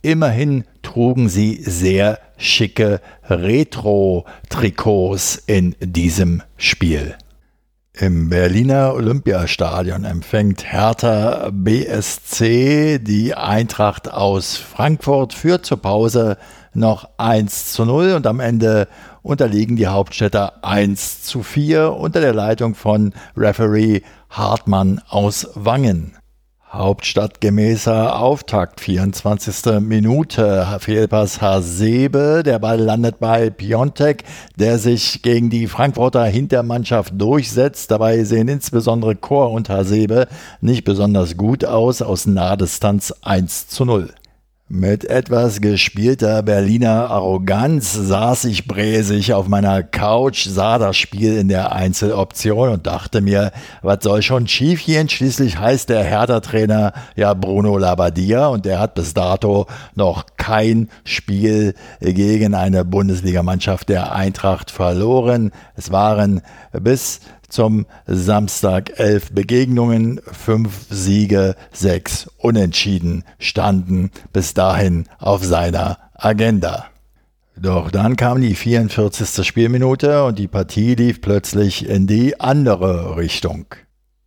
Immerhin 0.01 0.63
trugen 0.83 1.27
sie 1.27 1.61
sehr 1.61 2.19
schicke 2.37 3.01
Retro-Trikots 3.29 5.43
in 5.47 5.75
diesem 5.81 6.43
Spiel. 6.55 7.17
Im 7.97 8.29
Berliner 8.29 8.93
Olympiastadion 8.93 10.03
empfängt 10.03 10.69
Hertha 10.71 11.49
BSC 11.51 12.99
die 12.99 13.33
Eintracht 13.33 14.11
aus 14.11 14.57
Frankfurt, 14.57 15.33
führt 15.33 15.65
zur 15.65 15.81
Pause 15.81 16.37
noch 16.75 17.09
1 17.17 17.73
zu 17.73 17.85
0 17.85 18.13
und 18.13 18.27
am 18.27 18.39
Ende 18.39 18.87
unterliegen 19.21 19.75
die 19.75 19.87
Hauptstädter 19.87 20.63
1 20.63 21.23
zu 21.23 21.43
4 21.43 21.93
unter 21.93 22.21
der 22.21 22.33
Leitung 22.33 22.75
von 22.75 23.13
Referee 23.35 24.01
Hartmann 24.29 25.01
aus 25.07 25.49
Wangen. 25.55 26.17
Hauptstadtgemäßer 26.75 28.19
Auftakt, 28.19 28.81
24. 28.81 29.79
Minute, 29.79 30.67
Fehlpass 30.79 31.41
Hasebe, 31.41 32.43
der 32.43 32.59
Ball 32.59 32.81
landet 32.81 33.19
bei 33.19 33.49
Piontek, 33.49 34.25
der 34.57 34.77
sich 34.77 35.21
gegen 35.21 35.49
die 35.49 35.67
Frankfurter 35.67 36.25
Hintermannschaft 36.25 37.13
durchsetzt. 37.15 37.91
Dabei 37.91 38.25
sehen 38.25 38.49
insbesondere 38.49 39.15
Chor 39.15 39.51
und 39.51 39.69
Hasebe 39.69 40.27
nicht 40.59 40.83
besonders 40.83 41.37
gut 41.37 41.63
aus, 41.63 42.01
aus 42.01 42.25
Nahdistanz 42.25 43.13
1 43.21 43.69
zu 43.69 43.85
0. 43.85 44.13
Mit 44.67 45.05
etwas 45.05 45.61
gespielter 45.61 46.41
Berliner 46.41 47.11
Arroganz 47.11 47.93
saß 47.93 48.45
ich 48.45 48.67
bräsig 48.67 49.31
auf 49.31 49.47
meiner 49.47 49.83
Couch, 49.83 50.47
sah 50.47 50.79
das 50.79 50.97
Spiel 50.97 51.37
in 51.37 51.49
der 51.49 51.73
Einzeloption 51.73 52.69
und 52.69 52.87
dachte 52.87 53.21
mir, 53.21 53.51
was 53.83 53.99
soll 54.01 54.23
schon 54.23 54.47
schiefgehen? 54.47 55.07
Schließlich 55.07 55.59
heißt 55.59 55.89
der 55.89 56.03
Hertha-Trainer 56.03 56.93
ja 57.15 57.35
Bruno 57.35 57.77
Labbadia 57.77 58.47
und 58.47 58.65
der 58.65 58.79
hat 58.79 58.95
bis 58.95 59.13
dato 59.13 59.67
noch 59.93 60.25
kein 60.35 60.89
Spiel 61.03 61.75
gegen 62.01 62.55
eine 62.55 62.85
Bundesligamannschaft 62.85 63.87
der 63.89 64.13
Eintracht 64.13 64.71
verloren. 64.71 65.51
Es 65.75 65.91
waren 65.91 66.41
bis 66.71 67.19
zum 67.49 67.85
Samstag 68.07 68.99
elf 68.99 69.31
Begegnungen, 69.31 70.21
fünf 70.31 70.87
Siege, 70.89 71.55
sechs 71.71 72.29
Unentschieden 72.37 73.23
standen 73.39 74.11
bis 74.33 74.53
dahin 74.53 75.05
auf 75.19 75.43
seiner 75.43 75.97
Agenda. 76.13 76.87
Doch 77.57 77.89
dann 77.89 78.17
kam 78.17 78.41
die 78.41 78.55
44. 78.55 79.45
Spielminute 79.47 80.25
und 80.25 80.39
die 80.39 80.47
Partie 80.47 80.95
lief 80.95 81.21
plötzlich 81.21 81.87
in 81.87 82.05
die 82.05 82.39
andere 82.39 83.15
Richtung. 83.15 83.67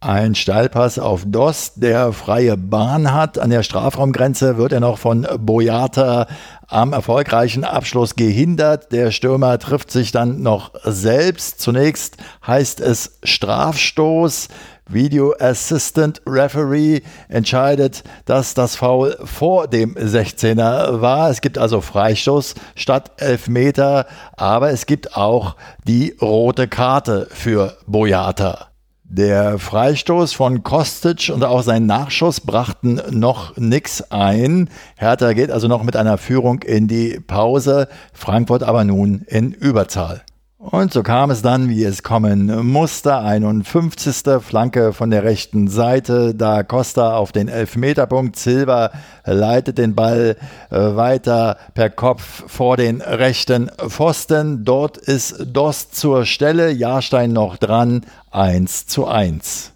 Ein 0.01 0.37
Steilpass 0.37 1.01
auf 1.01 1.25
Dost, 1.27 1.83
der 1.83 2.13
freie 2.13 2.57
Bahn 2.57 3.13
hat. 3.13 3.37
An 3.37 3.51
der 3.51 3.65
Strafraumgrenze 3.65 4.57
wird 4.57 4.71
er 4.73 4.79
noch 4.79 4.97
von 4.97 5.27
Boyata 5.41 6.29
am 6.69 6.93
erfolgreichen 6.93 7.65
Abschluss 7.65 8.15
gehindert. 8.15 8.93
Der 8.93 9.11
Stürmer 9.11 9.59
trifft 9.59 9.91
sich 9.91 10.13
dann 10.13 10.41
noch 10.41 10.71
selbst. 10.85 11.61
Zunächst 11.61 12.17
heißt 12.47 12.81
es 12.81 13.19
Strafstoß. 13.25 14.47
Video 14.87 15.35
Assistant 15.37 16.23
Referee 16.25 17.01
entscheidet, 17.29 18.05
dass 18.25 18.55
das 18.55 18.77
Foul 18.77 19.19
vor 19.25 19.67
dem 19.67 19.97
16er 19.97 21.01
war. 21.01 21.29
Es 21.29 21.41
gibt 21.41 21.59
also 21.59 21.81
Freistoß 21.81 22.55
statt 22.77 23.11
Elfmeter, 23.17 24.07
aber 24.37 24.71
es 24.71 24.87
gibt 24.87 25.17
auch 25.17 25.57
die 25.89 26.17
rote 26.23 26.69
Karte 26.69 27.27
für 27.33 27.77
Boyata. 27.89 28.68
Der 29.11 29.59
Freistoß 29.59 30.35
von 30.35 30.62
Kostic 30.62 31.31
und 31.33 31.42
auch 31.42 31.62
sein 31.62 31.87
Nachschuss 31.87 32.42
brachten 32.42 33.01
noch 33.09 33.57
nichts 33.57 34.11
ein. 34.11 34.68
Hertha 34.97 35.33
geht 35.33 35.51
also 35.51 35.66
noch 35.66 35.83
mit 35.83 35.97
einer 35.97 36.18
Führung 36.18 36.62
in 36.62 36.88
die 36.88 37.18
Pause, 37.18 37.88
Frankfurt 38.12 38.62
aber 38.62 38.85
nun 38.85 39.23
in 39.27 39.53
Überzahl. 39.53 40.25
Und 40.59 40.92
so 40.92 41.05
kam 41.05 41.31
es 41.31 41.40
dann, 41.40 41.68
wie 41.68 41.85
es 41.85 42.03
kommen 42.03 42.66
musste. 42.66 43.16
51. 43.16 44.42
Flanke 44.42 44.92
von 44.92 45.09
der 45.09 45.23
rechten 45.23 45.68
Seite. 45.68 46.35
Da 46.35 46.64
Costa 46.64 47.16
auf 47.16 47.31
den 47.31 47.47
Elfmeterpunkt. 47.47 48.35
Silva 48.35 48.90
leitet 49.25 49.79
den 49.79 49.94
Ball 49.94 50.37
äh, 50.71 50.77
weiter 50.77 51.59
per 51.75 51.90
Kopf 51.90 52.42
vor 52.49 52.77
den 52.77 53.01
rechten 53.03 53.71
Pfosten. 53.88 54.64
Dort 54.64 54.97
ist 54.97 55.37
Dost 55.47 55.94
zur 55.94 56.27
Stelle. 56.27 56.73
Jahrstein 56.73 57.33
noch 57.33 57.57
dran. 57.57 58.05
1 58.33 58.87
zu 58.88 59.07
1. 59.07 59.71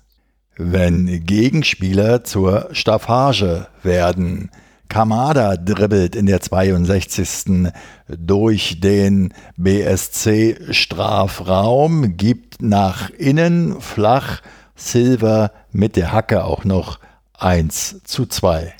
Wenn 0.56 1.24
Gegenspieler 1.24 2.24
zur 2.24 2.70
Staffage 2.72 3.68
werden. 3.84 4.50
Kamada 4.92 5.56
dribbelt 5.56 6.14
in 6.14 6.26
der 6.26 6.42
62. 6.42 7.72
durch 8.08 8.78
den 8.78 9.32
BSC-Strafraum, 9.56 12.18
gibt 12.18 12.60
nach 12.60 13.08
innen 13.08 13.80
flach 13.80 14.42
Silver 14.76 15.52
mit 15.70 15.96
der 15.96 16.12
Hacke 16.12 16.44
auch 16.44 16.64
noch 16.64 16.98
1 17.38 18.02
zu 18.04 18.26
2. 18.26 18.74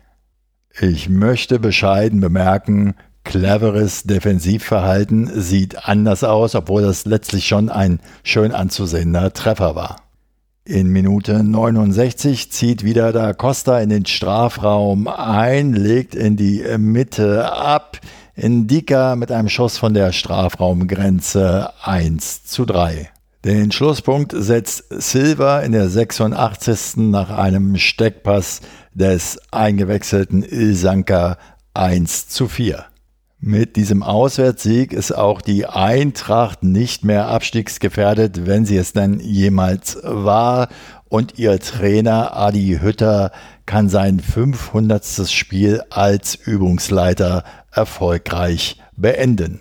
Ich 0.82 1.08
möchte 1.08 1.58
bescheiden 1.58 2.20
bemerken, 2.20 2.94
cleveres 3.24 4.02
Defensivverhalten 4.02 5.40
sieht 5.40 5.88
anders 5.88 6.24
aus, 6.24 6.54
obwohl 6.54 6.82
das 6.82 7.06
letztlich 7.06 7.48
schon 7.48 7.70
ein 7.70 8.00
schön 8.22 8.52
anzusehender 8.52 9.32
Treffer 9.32 9.74
war. 9.76 10.01
In 10.64 10.90
Minute 10.90 11.42
69 11.42 12.52
zieht 12.52 12.84
wieder 12.84 13.10
da 13.10 13.32
Costa 13.32 13.80
in 13.80 13.88
den 13.88 14.06
Strafraum 14.06 15.08
ein, 15.08 15.72
legt 15.72 16.14
in 16.14 16.36
die 16.36 16.62
Mitte 16.78 17.52
ab. 17.52 17.98
Indika 18.36 19.16
mit 19.16 19.32
einem 19.32 19.48
Schuss 19.48 19.76
von 19.76 19.92
der 19.92 20.12
Strafraumgrenze 20.12 21.70
1 21.82 22.44
zu 22.44 22.64
3. 22.64 23.10
Den 23.44 23.72
Schlusspunkt 23.72 24.34
setzt 24.36 24.84
Silva 24.88 25.58
in 25.62 25.72
der 25.72 25.88
86. 25.88 26.96
nach 27.10 27.30
einem 27.30 27.76
Steckpass 27.76 28.60
des 28.94 29.40
eingewechselten 29.50 30.44
Ilsanka 30.44 31.38
1 31.74 32.28
zu 32.28 32.46
4. 32.46 32.84
Mit 33.44 33.74
diesem 33.74 34.04
Auswärtssieg 34.04 34.92
ist 34.92 35.10
auch 35.10 35.40
die 35.40 35.66
Eintracht 35.66 36.62
nicht 36.62 37.04
mehr 37.04 37.26
abstiegsgefährdet, 37.26 38.46
wenn 38.46 38.64
sie 38.64 38.76
es 38.76 38.92
denn 38.92 39.18
jemals 39.18 39.98
war. 40.04 40.68
Und 41.08 41.40
ihr 41.40 41.58
Trainer 41.58 42.36
Adi 42.36 42.78
Hütter 42.80 43.32
kann 43.66 43.88
sein 43.88 44.20
500. 44.20 45.28
Spiel 45.28 45.82
als 45.90 46.36
Übungsleiter 46.36 47.42
erfolgreich 47.72 48.80
beenden. 48.96 49.58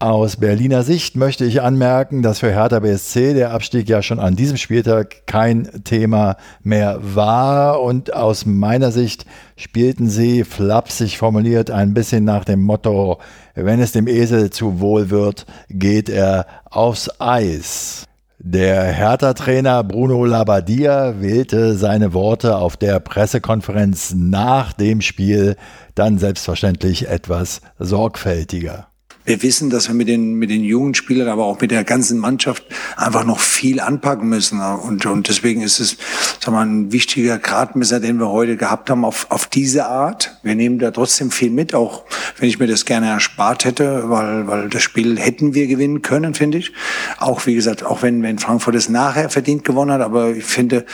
Aus 0.00 0.36
Berliner 0.36 0.84
Sicht 0.84 1.16
möchte 1.16 1.44
ich 1.44 1.60
anmerken, 1.60 2.22
dass 2.22 2.38
für 2.38 2.52
Hertha 2.52 2.78
BSC 2.78 3.34
der 3.34 3.50
Abstieg 3.50 3.88
ja 3.88 4.00
schon 4.00 4.20
an 4.20 4.36
diesem 4.36 4.56
Spieltag 4.56 5.26
kein 5.26 5.82
Thema 5.82 6.36
mehr 6.62 7.00
war 7.02 7.82
und 7.82 8.14
aus 8.14 8.46
meiner 8.46 8.92
Sicht 8.92 9.26
spielten 9.56 10.08
sie 10.08 10.44
flapsig 10.44 11.18
formuliert 11.18 11.72
ein 11.72 11.94
bisschen 11.94 12.22
nach 12.22 12.44
dem 12.44 12.62
Motto, 12.62 13.18
wenn 13.56 13.80
es 13.80 13.90
dem 13.90 14.06
Esel 14.06 14.50
zu 14.50 14.78
wohl 14.78 15.10
wird, 15.10 15.46
geht 15.68 16.08
er 16.08 16.46
aufs 16.70 17.10
Eis. 17.20 18.04
Der 18.38 18.84
Hertha-Trainer 18.84 19.82
Bruno 19.82 20.24
Labbadia 20.24 21.20
wählte 21.20 21.74
seine 21.74 22.12
Worte 22.12 22.56
auf 22.58 22.76
der 22.76 23.00
Pressekonferenz 23.00 24.14
nach 24.14 24.72
dem 24.72 25.00
Spiel 25.00 25.56
dann 25.96 26.18
selbstverständlich 26.18 27.08
etwas 27.08 27.62
sorgfältiger 27.80 28.87
wir 29.28 29.42
wissen, 29.42 29.70
dass 29.70 29.88
wir 29.88 29.94
mit 29.94 30.08
den, 30.08 30.34
mit 30.34 30.50
den 30.50 30.64
jungen 30.64 30.94
Spielern, 30.94 31.28
aber 31.28 31.44
auch 31.44 31.60
mit 31.60 31.70
der 31.70 31.84
ganzen 31.84 32.18
Mannschaft 32.18 32.64
einfach 32.96 33.24
noch 33.24 33.38
viel 33.38 33.80
anpacken 33.80 34.28
müssen. 34.28 34.60
Und, 34.60 35.04
und 35.06 35.28
deswegen 35.28 35.60
ist 35.60 35.80
es 35.80 35.98
sag 36.40 36.52
mal, 36.52 36.66
ein 36.66 36.92
wichtiger 36.92 37.38
Gradmesser, 37.38 38.00
den 38.00 38.18
wir 38.18 38.30
heute 38.30 38.56
gehabt 38.56 38.90
haben, 38.90 39.04
auf, 39.04 39.26
auf 39.30 39.46
diese 39.46 39.86
Art. 39.86 40.38
Wir 40.42 40.54
nehmen 40.54 40.78
da 40.78 40.90
trotzdem 40.90 41.30
viel 41.30 41.50
mit, 41.50 41.74
auch 41.74 42.04
wenn 42.38 42.48
ich 42.48 42.58
mir 42.58 42.66
das 42.66 42.84
gerne 42.84 43.08
erspart 43.08 43.64
hätte, 43.64 44.08
weil, 44.08 44.46
weil 44.46 44.68
das 44.68 44.82
Spiel 44.82 45.18
hätten 45.18 45.54
wir 45.54 45.66
gewinnen 45.66 46.02
können, 46.02 46.34
finde 46.34 46.58
ich. 46.58 46.72
Auch, 47.18 47.46
wie 47.46 47.54
gesagt, 47.54 47.84
auch 47.84 48.02
wenn, 48.02 48.22
wenn 48.22 48.38
Frankfurt 48.38 48.74
es 48.74 48.88
nachher 48.88 49.28
verdient 49.28 49.64
gewonnen 49.64 49.92
hat, 49.92 50.00
aber 50.00 50.30
ich 50.30 50.44
finde, 50.44 50.86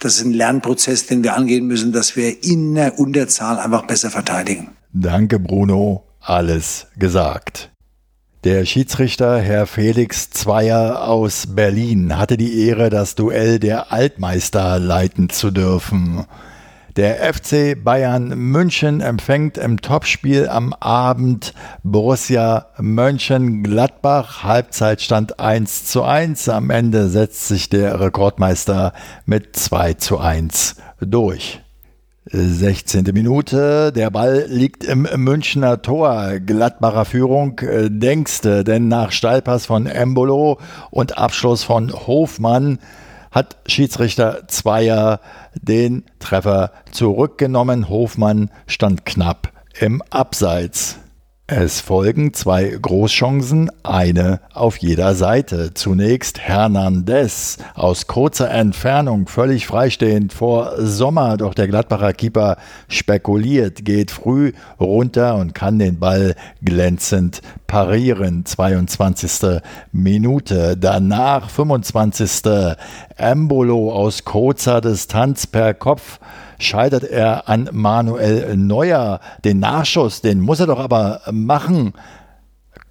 das 0.00 0.16
ist 0.16 0.24
ein 0.24 0.32
Lernprozess, 0.32 1.06
den 1.06 1.22
wir 1.22 1.34
angehen 1.34 1.66
müssen, 1.66 1.92
dass 1.92 2.16
wir 2.16 2.42
in 2.42 2.74
der 2.74 2.98
Unterzahl 2.98 3.58
einfach 3.58 3.86
besser 3.86 4.10
verteidigen. 4.10 4.70
Danke, 4.92 5.38
Bruno. 5.38 6.04
Alles 6.24 6.86
gesagt. 6.96 7.71
Der 8.44 8.64
Schiedsrichter 8.64 9.38
Herr 9.38 9.68
Felix 9.68 10.30
Zweier 10.30 11.06
aus 11.06 11.46
Berlin 11.54 12.18
hatte 12.18 12.36
die 12.36 12.66
Ehre, 12.66 12.90
das 12.90 13.14
Duell 13.14 13.60
der 13.60 13.92
Altmeister 13.92 14.80
leiten 14.80 15.30
zu 15.30 15.52
dürfen. 15.52 16.26
Der 16.96 17.32
FC 17.32 17.80
Bayern 17.80 18.36
München 18.36 19.00
empfängt 19.00 19.58
im 19.58 19.80
Topspiel 19.80 20.48
am 20.48 20.72
Abend 20.72 21.54
Borussia 21.84 22.66
Mönchengladbach. 22.80 24.42
Halbzeitstand 24.42 25.38
1 25.38 25.84
zu 25.84 26.02
1. 26.02 26.48
Am 26.48 26.70
Ende 26.70 27.08
setzt 27.08 27.46
sich 27.46 27.68
der 27.68 28.00
Rekordmeister 28.00 28.92
mit 29.24 29.54
2 29.54 29.94
zu 29.94 30.18
1 30.18 30.74
durch. 31.00 31.61
16. 32.26 33.04
Minute, 33.12 33.92
der 33.92 34.10
Ball 34.10 34.46
liegt 34.48 34.84
im 34.84 35.08
Münchner 35.16 35.82
Tor, 35.82 36.38
Gladbacher 36.38 37.04
Führung, 37.04 37.58
äh, 37.58 37.90
denkste, 37.90 38.62
denn 38.62 38.86
nach 38.86 39.10
Steilpass 39.10 39.66
von 39.66 39.86
Embolo 39.86 40.58
und 40.92 41.18
Abschluss 41.18 41.64
von 41.64 41.92
Hofmann 41.92 42.78
hat 43.32 43.56
Schiedsrichter 43.66 44.46
Zweier 44.46 45.18
den 45.54 46.04
Treffer 46.20 46.70
zurückgenommen. 46.92 47.88
Hofmann 47.88 48.50
stand 48.68 49.04
knapp 49.04 49.50
im 49.80 50.00
Abseits. 50.10 51.01
Es 51.54 51.82
folgen 51.82 52.32
zwei 52.32 52.64
Großchancen, 52.64 53.70
eine 53.82 54.40
auf 54.54 54.78
jeder 54.78 55.14
Seite. 55.14 55.74
Zunächst 55.74 56.40
Hernandez 56.40 57.58
aus 57.74 58.06
kurzer 58.06 58.50
Entfernung, 58.50 59.26
völlig 59.26 59.66
freistehend 59.66 60.32
vor 60.32 60.72
Sommer, 60.78 61.36
doch 61.36 61.52
der 61.52 61.68
Gladbacher 61.68 62.14
Keeper 62.14 62.56
spekuliert, 62.88 63.84
geht 63.84 64.10
früh 64.10 64.52
runter 64.80 65.34
und 65.36 65.54
kann 65.54 65.78
den 65.78 65.98
Ball 65.98 66.36
glänzend 66.62 67.42
parieren. 67.66 68.46
22. 68.46 69.60
Minute. 69.92 70.78
Danach 70.78 71.50
25. 71.50 72.66
Embolo 73.18 73.92
aus 73.92 74.24
kurzer 74.24 74.80
Distanz 74.80 75.46
per 75.46 75.74
Kopf 75.74 76.18
scheitert 76.62 77.04
er 77.04 77.48
an 77.48 77.68
Manuel 77.72 78.56
Neuer. 78.56 79.20
Den 79.44 79.58
Nachschuss, 79.60 80.20
den 80.20 80.40
muss 80.40 80.60
er 80.60 80.66
doch 80.66 80.78
aber 80.78 81.20
machen. 81.30 81.92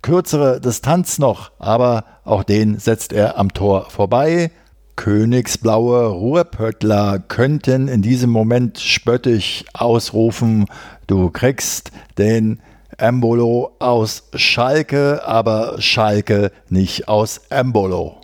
Kürzere 0.02 0.60
Distanz 0.60 1.20
noch, 1.20 1.52
aber 1.60 2.06
auch 2.24 2.44
den 2.44 2.80
setzt 2.80 3.14
er 3.14 3.38
am 3.38 3.54
Tor 3.54 3.90
vorbei. 3.90 4.52
Königsblaue 4.96 6.08
Ruhrpöttler 6.08 7.20
könnten 7.20 7.88
in 7.88 8.02
diesem 8.02 8.30
Moment 8.30 8.80
spöttisch 8.80 9.66
ausrufen, 9.74 10.66
du 11.08 11.32
kriegst 11.32 11.92
den 12.18 12.62
Embolo 12.98 13.72
aus 13.80 14.30
Schalke, 14.36 15.26
aber 15.26 15.82
Schalke 15.82 16.52
nicht 16.70 17.08
aus 17.08 17.42
Embolo. 17.50 18.21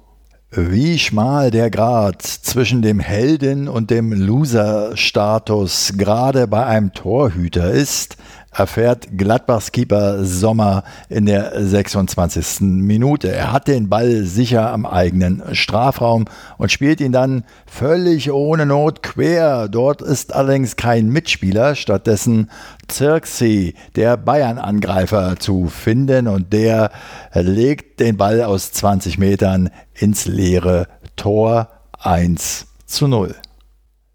Wie 0.50 0.98
schmal 0.98 1.52
der 1.52 1.70
Grad 1.70 2.22
zwischen 2.22 2.82
dem 2.82 3.02
Helden 3.02 3.68
und 3.68 3.92
dem 3.92 4.14
Loser-Status 4.14 5.96
gerade 5.98 6.48
bei 6.48 6.66
einem 6.66 6.94
Torhüter 6.94 7.72
ist, 7.72 8.16
erfährt 8.58 9.10
Gladbachs 9.16 9.72
Keeper 9.72 10.26
Sommer 10.26 10.84
in 11.10 11.28
der 11.28 11.52
26. 11.56 12.62
Minute. 12.62 13.32
Er 13.32 13.52
hat 13.52 13.68
den 13.68 13.88
Ball 13.88 14.24
sicher 14.24 14.72
am 14.74 14.86
eigenen 14.86 15.44
Strafraum 15.54 16.26
und 16.58 16.72
spielt 16.72 17.00
ihn 17.00 17.12
dann 17.12 17.44
völlig 17.68 18.32
ohne 18.32 18.66
Not 18.66 19.04
quer. 19.04 19.68
Dort 19.68 20.02
ist 20.02 20.34
allerdings 20.34 20.76
kein 20.76 21.10
Mitspieler, 21.10 21.76
stattdessen 21.76 22.50
Zirksi, 22.88 23.76
der 23.96 24.18
Bayern-Angreifer, 24.18 25.38
zu 25.38 25.68
finden 25.68 26.28
und 26.28 26.52
der 26.52 26.90
legt 27.34 28.00
den 28.00 28.18
Ball 28.18 28.42
aus 28.42 28.72
20 28.72 29.20
Metern 29.20 29.70
ins 29.94 30.26
leere 30.26 30.88
Tor 31.16 31.70
1 32.00 32.66
zu 32.86 33.08
0. 33.08 33.36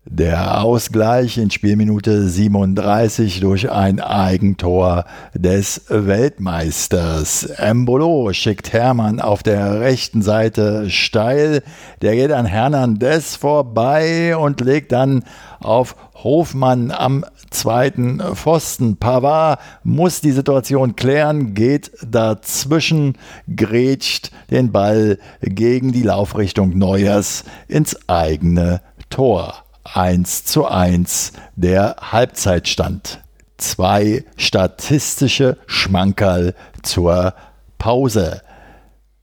Der 0.04 0.60
Ausgleich 0.64 1.38
in 1.38 1.52
Spielminute 1.52 2.28
37 2.28 3.38
durch 3.38 3.70
ein 3.70 4.00
Eigentor 4.00 5.04
des 5.32 5.84
Weltmeisters. 5.88 7.44
Embolo 7.44 8.32
schickt 8.32 8.72
Hermann 8.72 9.20
auf 9.20 9.44
der 9.44 9.78
rechten 9.78 10.20
Seite 10.20 10.90
steil. 10.90 11.62
Der 12.02 12.16
geht 12.16 12.32
an 12.32 12.46
Hernandez 12.46 13.36
vorbei 13.36 14.36
und 14.36 14.60
legt 14.60 14.90
dann 14.90 15.22
auf 15.60 15.94
Hofmann 16.14 16.90
am 16.90 17.24
zweiten 17.50 18.20
Pfosten. 18.34 18.96
Pavard 18.96 19.60
muss 19.84 20.20
die 20.20 20.32
Situation 20.32 20.96
klären, 20.96 21.54
geht 21.54 21.92
dazwischen, 22.04 23.16
grätscht 23.54 24.32
den 24.50 24.72
Ball 24.72 25.20
gegen 25.42 25.92
die 25.92 26.02
Laufrichtung 26.02 26.76
Neuers 26.76 27.44
ins 27.68 27.96
eigene 28.08 28.80
Tor. 29.08 29.62
1 29.94 30.44
zu 30.44 30.66
1 30.66 31.32
der 31.56 31.96
Halbzeitstand. 32.00 33.22
Zwei 33.58 34.24
statistische 34.36 35.58
Schmankerl 35.66 36.54
zur 36.82 37.34
Pause. 37.78 38.42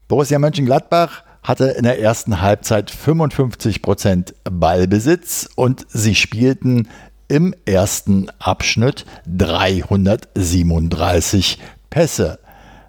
Borussia 0.07 0.39
Mönchengladbach 0.39 1.23
hatte 1.43 1.65
in 1.65 1.83
der 1.83 1.99
ersten 1.99 2.41
Halbzeit 2.41 2.91
55% 2.91 4.33
Ballbesitz 4.49 5.47
und 5.55 5.85
sie 5.89 6.15
spielten 6.15 6.87
im 7.27 7.53
ersten 7.65 8.31
Abschnitt 8.39 9.05
337 9.27 11.59
Pässe. 11.89 12.39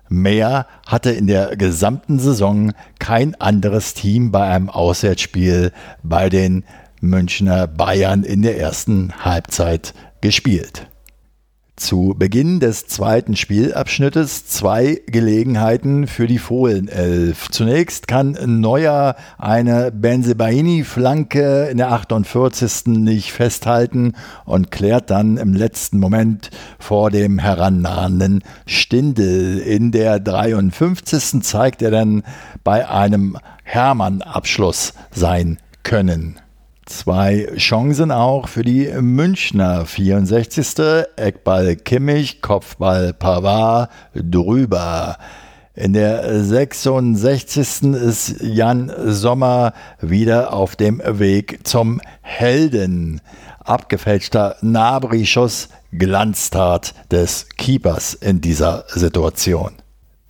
Mehr 0.09 0.67
hatte 0.87 1.11
in 1.13 1.27
der 1.29 1.57
gesamten 1.57 2.19
Saison 2.19 2.73
kein 2.99 3.41
anderes 3.41 3.95
Team 3.95 4.33
bei 4.33 4.45
einem 4.45 4.69
Auswärtsspiel 4.69 5.73
bei 6.03 6.29
den 6.29 6.65
Münchner 7.01 7.67
Bayern 7.67 8.23
in 8.25 8.43
der 8.43 8.59
ersten 8.59 9.13
Halbzeit 9.25 9.95
gespielt. 10.21 10.87
Zu 11.81 12.15
Beginn 12.15 12.61
des 12.61 12.89
zweiten 12.89 13.37
Spielabschnittes 13.37 14.47
zwei 14.47 15.01
Gelegenheiten 15.07 16.07
für 16.07 16.27
die 16.27 16.39
Fohlenelf. 16.39 17.49
Zunächst 17.51 18.07
kann 18.07 18.37
Neuer 18.61 19.17
eine 19.39 19.91
Benzebaini-Flanke 19.91 21.69
in 21.71 21.79
der 21.79 21.91
48. 21.93 22.89
nicht 22.89 23.33
festhalten 23.33 24.13
und 24.45 24.71
klärt 24.71 25.09
dann 25.09 25.39
im 25.39 25.55
letzten 25.55 25.99
Moment 25.99 26.51
vor 26.79 27.11
dem 27.11 27.39
herannahenden 27.39 28.45
Stindel. 28.67 29.59
In 29.61 29.91
der 29.91 30.21
53. 30.21 31.43
zeigt 31.43 31.81
er 31.81 31.91
dann 31.91 32.25
bei 32.63 32.87
einem 32.87 33.39
Hermann-Abschluss 33.65 34.93
sein 35.13 35.57
Können. 35.83 36.39
Zwei 36.91 37.47
Chancen 37.57 38.11
auch 38.11 38.49
für 38.49 38.65
die 38.65 38.89
Münchner. 39.01 39.87
64. 39.87 41.07
Eckball 41.15 41.77
Kimmich, 41.77 42.43
Kopfball 42.43 43.15
Pavard 43.15 43.91
drüber. 44.13 45.17
In 45.75 45.93
der 45.93 46.43
66. 46.43 47.95
ist 47.95 48.43
Jan 48.43 48.93
Sommer 49.07 49.73
wieder 50.01 50.53
auf 50.53 50.75
dem 50.75 51.01
Weg 51.07 51.61
zum 51.63 52.01
Helden. 52.23 53.21
Abgefälschter 53.61 54.57
Nabri-Schuss, 54.61 55.69
Glanztat 55.93 56.95
des 57.13 57.49
Keepers 57.57 58.15
in 58.15 58.41
dieser 58.41 58.85
Situation. 58.89 59.75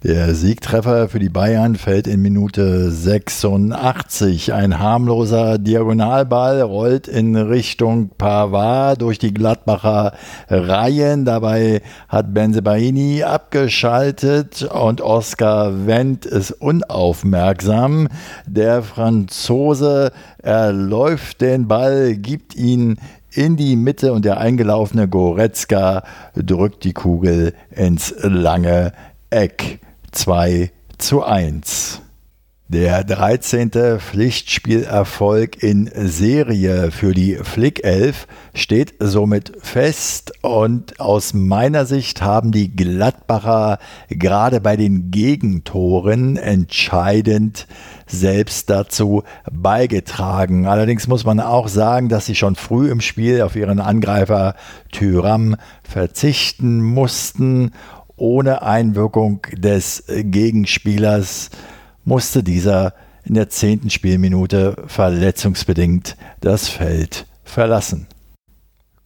Der 0.03 0.35
Siegtreffer 0.35 1.11
für 1.11 1.19
die 1.19 1.29
Bayern 1.29 1.77
fällt 1.77 2.07
in 2.07 2.23
Minute 2.23 2.91
86. 2.91 4.55
Ein 4.55 4.79
harmloser 4.79 5.59
Diagonalball 5.59 6.63
rollt 6.63 7.07
in 7.07 7.37
Richtung 7.37 8.09
Pavard 8.17 9.03
durch 9.03 9.19
die 9.19 9.35
Gladbacher 9.35 10.15
Reihen. 10.49 11.27
Dabei 11.27 11.83
hat 12.09 12.33
Benzebaini 12.33 13.25
abgeschaltet 13.25 14.63
und 14.63 15.03
Oskar 15.03 15.87
Wendt 15.87 16.25
ist 16.25 16.53
unaufmerksam. 16.53 18.09
Der 18.47 18.83
Franzose 18.83 20.13
erläuft 20.39 21.43
den 21.43 21.69
Ball, 21.69 22.17
gibt 22.17 22.57
ihn 22.57 22.97
in 23.33 23.59
die 23.59 23.77
Mitte 23.77 24.15
und 24.15 24.25
der 24.25 24.39
eingelaufene 24.39 25.09
Goretzka 25.09 26.05
drückt 26.35 26.85
die 26.85 26.95
Kugel 26.95 27.53
ins 27.71 28.15
lange 28.23 28.95
Eck. 29.29 29.81
2 30.13 30.71
zu 30.99 31.23
1. 31.23 32.03
Der 32.73 33.03
13. 33.03 33.99
Pflichtspielerfolg 33.99 35.61
in 35.61 35.91
Serie 35.93 36.93
für 36.93 37.15
die 37.15 37.35
Flick 37.43 37.83
11 37.83 38.29
steht 38.55 38.95
somit 39.01 39.53
fest 39.61 40.33
und 40.43 41.01
aus 41.01 41.35
meiner 41.35 41.85
Sicht 41.85 42.23
haben 42.23 42.53
die 42.53 42.77
Gladbacher 42.77 43.81
gerade 44.09 44.61
bei 44.61 44.77
den 44.77 45.11
Gegentoren 45.11 46.37
entscheidend 46.37 47.67
selbst 48.07 48.71
dazu 48.71 49.25
beigetragen. 49.51 50.67
Allerdings 50.69 51.09
muss 51.09 51.25
man 51.25 51.41
auch 51.41 51.67
sagen, 51.67 52.09
dass 52.09 52.27
sie 52.27 52.37
schon 52.37 52.55
früh 52.55 52.89
im 52.89 53.01
Spiel 53.01 53.43
auf 53.43 53.57
ihren 53.57 53.81
Angreifer 53.81 54.55
Tyram 54.93 55.57
verzichten 55.83 56.81
mussten 56.81 57.73
ohne 58.21 58.63
Einwirkung 58.63 59.43
des 59.57 60.05
Gegenspielers 60.09 61.51
musste 62.05 62.43
dieser 62.43 62.95
in 63.25 63.35
der 63.35 63.49
zehnten 63.49 63.91
Spielminute 63.91 64.77
verletzungsbedingt 64.87 66.17
das 66.41 66.69
Feld 66.69 67.27
verlassen. 67.45 68.07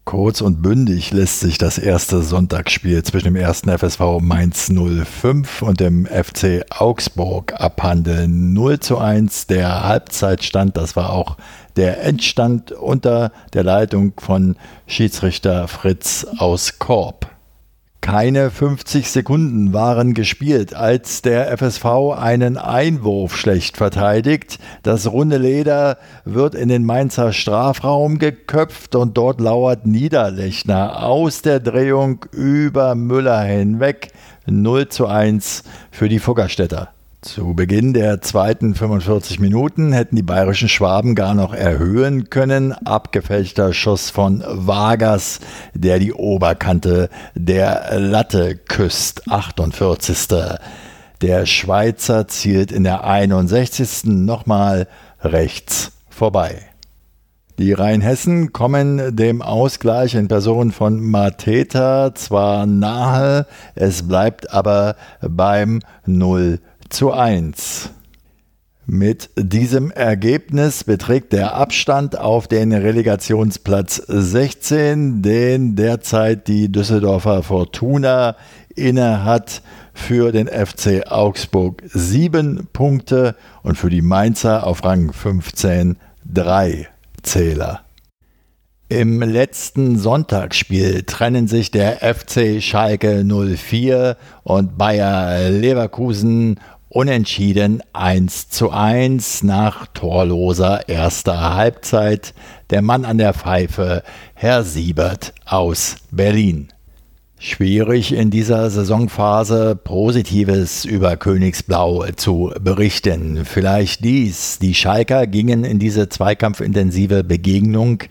Kurz 0.05 0.43
und 0.43 0.61
bündig 0.61 1.13
lässt 1.13 1.41
sich 1.41 1.57
das 1.57 1.79
erste 1.79 2.21
Sonntagsspiel 2.21 3.03
zwischen 3.03 3.25
dem 3.25 3.37
ersten 3.37 3.71
FSV 3.71 4.21
Mainz 4.21 4.71
05 4.71 5.63
und 5.63 5.81
dem 5.81 6.05
FC 6.05 6.63
Augsburg 6.69 7.55
abhandeln. 7.59 8.53
0 8.53 8.81
zu 8.81 8.99
1 8.99 9.47
der 9.47 9.85
Halbzeitstand, 9.85 10.77
das 10.77 10.95
war 10.95 11.11
auch 11.11 11.39
der 11.77 12.03
Endstand 12.05 12.73
unter 12.73 13.33
der 13.55 13.65
Leitung 13.65 14.13
von 14.19 14.57
Schiedsrichter 14.87 15.69
Fritz 15.69 16.27
aus 16.37 16.79
Korb. 16.79 17.24
Keine 18.05 18.51
50 18.51 19.11
Sekunden 19.11 19.73
waren 19.73 20.13
gespielt, 20.13 20.75
als 20.75 21.23
der 21.23 21.57
FSV 21.57 22.13
einen 22.15 22.59
Einwurf 22.59 23.35
schlecht 23.35 23.79
verteidigt. 23.79 24.59
Das 24.83 25.11
runde 25.11 25.39
Leder 25.39 25.97
wird 26.27 26.55
in 26.55 26.69
den 26.69 26.85
Mainzer 26.85 27.33
Strafraum 27.33 28.19
geköpft 28.19 28.95
und 28.95 29.17
dort 29.17 29.41
lauert 29.41 29.87
Niederlechner 29.87 31.03
aus 31.03 31.41
der 31.41 31.61
Drehung 31.61 32.27
über 32.31 32.95
Müller 32.95 33.41
hinweg. 33.41 34.09
0 34.45 34.89
zu 34.91 35.07
1 35.07 35.63
für 35.91 36.11
die 36.11 36.19
Fuggerstädter. 36.19 36.94
Zu 37.25 37.55
Beginn 37.55 37.95
der 37.95 38.21
zweiten 38.21 38.75
45 38.75 39.41
Minuten 39.41 39.95
hätten 39.95 40.15
die 40.15 40.23
bayerischen 40.23 40.69
Schwaben 40.69 41.15
gar 41.15 41.33
noch 41.33 41.55
erhöhen 41.55 42.29
können. 42.29 42.73
Abgefälschter 42.73 43.73
Schuss 43.73 44.11
von 44.11 44.45
Vargas, 44.47 45.41
der 45.73 45.99
die 45.99 46.13
Oberkante 46.13 47.09
der 47.35 47.99
Latte 47.99 48.57
küsst. 48.57 49.33
48. 49.33 50.29
Der 51.23 51.47
Schweizer 51.47 52.29
zielt 52.29 52.71
in 52.71 52.85
der 52.85 53.05
61. 53.05 54.05
nochmal 54.05 54.87
rechts 55.23 55.93
vorbei. 56.11 56.61
Die 57.59 57.73
Rheinhessen 57.73 58.53
kommen 58.53 59.17
dem 59.17 59.41
Ausgleich 59.41 60.15
in 60.15 60.29
Person 60.29 60.73
von 60.73 61.01
Mateta 61.01 62.13
zwar 62.15 62.67
nahe, 62.67 63.47
es 63.77 64.09
bleibt 64.09 64.53
aber 64.53 64.97
beim 65.23 65.81
0 66.05 66.59
zu 66.95 67.11
1. 67.11 67.91
Mit 68.87 69.31
diesem 69.37 69.91
Ergebnis 69.91 70.85
beträgt 70.85 71.33
der 71.33 71.55
Abstand 71.55 72.17
auf 72.17 72.47
den 72.47 72.73
Relegationsplatz 72.73 73.97
16, 74.07 75.21
den 75.21 75.75
derzeit 75.75 76.47
die 76.47 76.71
Düsseldorfer 76.71 77.43
Fortuna 77.43 78.37
innehat, 78.77 79.63
für 79.93 80.31
den 80.31 80.47
FC 80.47 81.11
Augsburg 81.11 81.83
7 81.87 82.69
Punkte 82.73 83.35
und 83.63 83.77
für 83.77 83.91
die 83.91 84.03
Mainzer 84.03 84.65
auf 84.65 84.85
Rang 84.85 85.13
15 85.13 85.97
3 86.27 86.89
Zähler. 87.23 87.85
Im 88.91 89.23
letzten 89.23 89.99
Sonntagsspiel 89.99 91.05
trennen 91.05 91.49
sich 91.49 91.71
der 91.71 91.97
FC 92.15 92.63
Schalke 92.63 93.25
04 93.25 94.17
und 94.43 94.77
Bayer 94.77 95.51
Leverkusen 95.51 96.61
Unentschieden 96.95 97.83
1 97.93 98.51
zu 98.51 98.71
1 98.71 99.43
nach 99.43 99.89
torloser 99.95 100.89
erster 100.89 101.57
Halbzeit. 101.57 102.35
Der 102.71 102.83
Mann 102.83 103.05
an 103.05 103.19
der 103.19 103.35
Pfeife, 103.35 104.05
Herr 104.35 104.63
Siebert 104.63 105.35
aus 105.45 105.97
Berlin. 106.13 106.69
Schwierig 107.37 108.15
in 108.15 108.31
dieser 108.31 108.71
Saisonphase 108.71 109.75
Positives 109.75 110.85
über 110.85 111.17
Königsblau 111.17 112.07
zu 112.15 112.53
berichten. 112.61 113.45
Vielleicht 113.45 114.05
dies. 114.05 114.61
Die 114.61 114.77
Schalker 114.77 115.27
gingen 115.27 115.65
in 115.65 115.81
diese 115.81 116.09
zweikampfintensive 116.09 117.25
Begegnung 117.25 118.05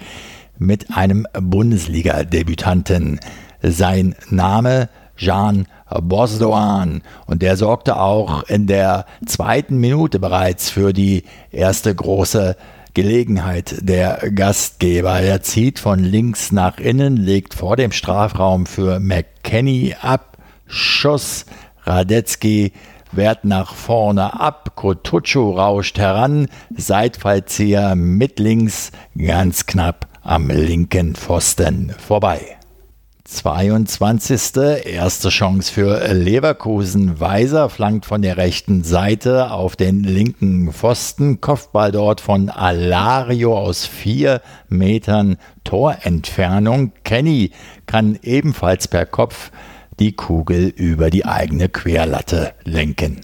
mit 0.60 0.94
einem 0.94 1.26
Bundesliga-Debütanten. 1.32 3.22
Sein 3.62 4.14
Name 4.30 4.90
Jean 5.16 5.68
Bosdoan. 6.02 7.02
Und 7.26 7.42
der 7.42 7.58
sorgte 7.58 7.98
auch 7.98 8.44
in 8.44 8.68
der 8.68 9.06
zweiten 9.26 9.78
Minute 9.78 10.20
bereits 10.20 10.70
für 10.70 10.94
die 10.94 11.24
erste 11.52 11.94
große 11.94 12.56
Gelegenheit 12.94 13.76
der 13.82 14.30
Gastgeber. 14.36 15.20
Er 15.20 15.42
zieht 15.42 15.80
von 15.80 16.00
links 16.00 16.52
nach 16.52 16.78
innen, 16.78 17.18
legt 17.18 17.54
vor 17.54 17.76
dem 17.76 17.92
Strafraum 17.92 18.66
für 18.66 19.00
McKenny 19.00 19.96
ab. 20.02 20.38
Schuss. 20.68 21.46
Radetzky 21.86 22.72
wehrt 23.12 23.46
nach 23.46 23.74
vorne 23.74 24.40
ab. 24.40 24.76
Kotuccio 24.76 25.52
rauscht 25.52 25.98
heran. 25.98 26.48
Seitfallzieher 26.76 27.96
mit 27.96 28.40
links 28.40 28.92
ganz 29.18 29.66
knapp 29.66 30.08
am 30.22 30.50
linken 30.50 31.16
Pfosten 31.16 31.94
vorbei. 31.98 32.58
22. 33.26 34.58
Erste 34.84 35.30
Chance 35.30 35.72
für 35.72 36.14
Leverkusen. 36.14 37.22
Weiser 37.22 37.70
flankt 37.70 38.06
von 38.06 38.22
der 38.22 38.36
rechten 38.36 38.84
Seite 38.84 39.52
auf 39.52 39.78
den 39.78 40.04
linken 40.04 40.74
Pfosten. 40.74 41.40
Kopfball 41.40 41.94
dort 41.94 42.20
von 42.20 42.50
Alario 42.50 43.58
aus 43.58 43.86
vier 43.86 44.42
Metern 44.68 45.38
Torentfernung. 45.64 46.92
Kenny 47.06 47.52
kann 47.86 48.20
ebenfalls 48.24 48.90
per 48.90 49.06
Kopf 49.06 49.52
die 50.02 50.12
Kugel 50.12 50.68
über 50.68 51.10
die 51.10 51.24
eigene 51.24 51.70
Querlatte 51.70 52.52
lenken. 52.66 53.22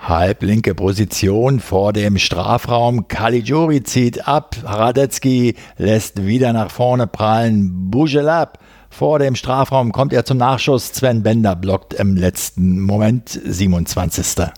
Halblinke 0.00 0.74
Position 0.74 1.60
vor 1.60 1.92
dem 1.92 2.16
Strafraum. 2.16 3.06
Caligiuri 3.06 3.82
zieht 3.82 4.26
ab. 4.26 4.56
Radetzky 4.64 5.56
lässt 5.76 6.24
wieder 6.24 6.54
nach 6.54 6.70
vorne 6.70 7.06
prallen. 7.06 7.90
Bujelab 7.90 8.58
vor 8.92 9.18
dem 9.18 9.34
Strafraum 9.34 9.90
kommt 9.90 10.12
er 10.12 10.26
zum 10.26 10.36
Nachschuss. 10.36 10.88
Sven 10.88 11.22
Bender 11.22 11.56
blockt 11.56 11.94
im 11.94 12.14
letzten 12.14 12.78
Moment 12.78 13.30
27. 13.30 14.52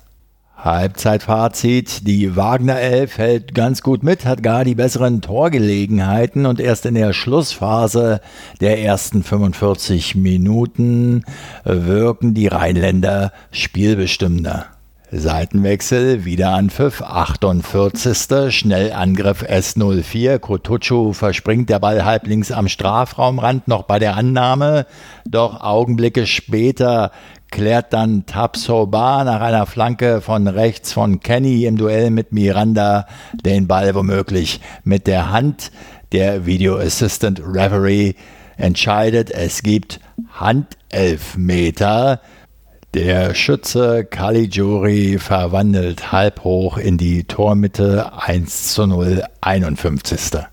Halbzeitfazit. 0.57 2.07
Die 2.07 2.35
Wagner 2.35 2.81
Elf 2.81 3.16
hält 3.16 3.55
ganz 3.55 3.81
gut 3.81 4.03
mit, 4.03 4.27
hat 4.27 4.42
gar 4.42 4.64
die 4.64 4.75
besseren 4.75 5.20
Torgelegenheiten 5.20 6.47
und 6.47 6.59
erst 6.59 6.85
in 6.85 6.97
der 6.97 7.12
Schlussphase 7.12 8.20
der 8.61 8.81
ersten 8.81 9.23
45 9.23 10.16
Minuten 10.16 11.23
wirken 11.64 12.35
die 12.35 12.49
Rheinländer 12.49 13.33
spielbestimmender. 13.53 14.66
Seitenwechsel, 15.16 16.24
wieder 16.24 16.50
an 16.55 16.70
Pfiff, 16.70 17.00
48. 17.00 18.53
Schnellangriff 18.53 19.44
S04. 19.44 20.40
Kotucu 20.40 21.12
verspringt 21.12 21.70
der 21.70 21.79
Ball 21.79 22.05
halblinks 22.05 22.50
am 22.50 22.66
Strafraumrand, 22.66 23.68
noch 23.68 23.85
bei 23.85 24.00
der 24.00 24.16
Annahme. 24.16 24.87
Doch 25.24 25.61
Augenblicke 25.61 26.27
später 26.27 27.12
klärt 27.53 27.92
dann 27.92 28.27
Tapsoba 28.27 29.22
nach 29.22 29.40
einer 29.40 29.66
Flanke 29.66 30.20
von 30.20 30.48
rechts 30.48 30.92
von 30.92 31.20
Kenny 31.20 31.64
im 31.64 31.77
Duell 31.77 32.11
mit 32.11 32.33
Miranda 32.33 33.07
den 33.33 33.68
Ball 33.68 33.94
womöglich 33.94 34.61
mit 34.83 35.07
der 35.07 35.31
Hand. 35.31 35.70
Der 36.11 36.44
Video 36.44 36.77
Assistant 36.77 37.40
Referee 37.40 38.14
entscheidet, 38.57 39.31
es 39.31 39.62
gibt 39.62 40.00
Handelfmeter. 40.33 42.20
Der 42.94 43.35
Schütze 43.35 44.04
Caligiuri 44.04 45.18
verwandelt 45.18 46.12
halb 46.12 46.44
hoch 46.44 46.78
in 46.78 46.96
die 46.96 47.24
Tormitte 47.24 48.12
1 48.16 48.72
zu 48.72 48.87
0, 48.87 49.24
51. 49.40 50.44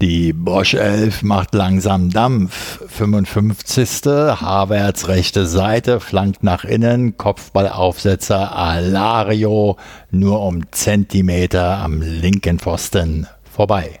Die 0.00 0.32
Bosch 0.32 0.74
11 0.74 1.24
macht 1.24 1.56
langsam 1.56 2.10
Dampf. 2.10 2.80
55. 2.86 4.06
Havertz 4.06 5.08
rechte 5.08 5.46
Seite, 5.46 5.98
flankt 5.98 6.44
nach 6.44 6.64
innen, 6.64 7.16
Kopfballaufsetzer 7.16 8.54
Alario 8.54 9.78
nur 10.12 10.40
um 10.42 10.70
Zentimeter 10.70 11.78
am 11.78 12.00
linken 12.02 12.60
Pfosten 12.60 13.26
vorbei. 13.42 13.98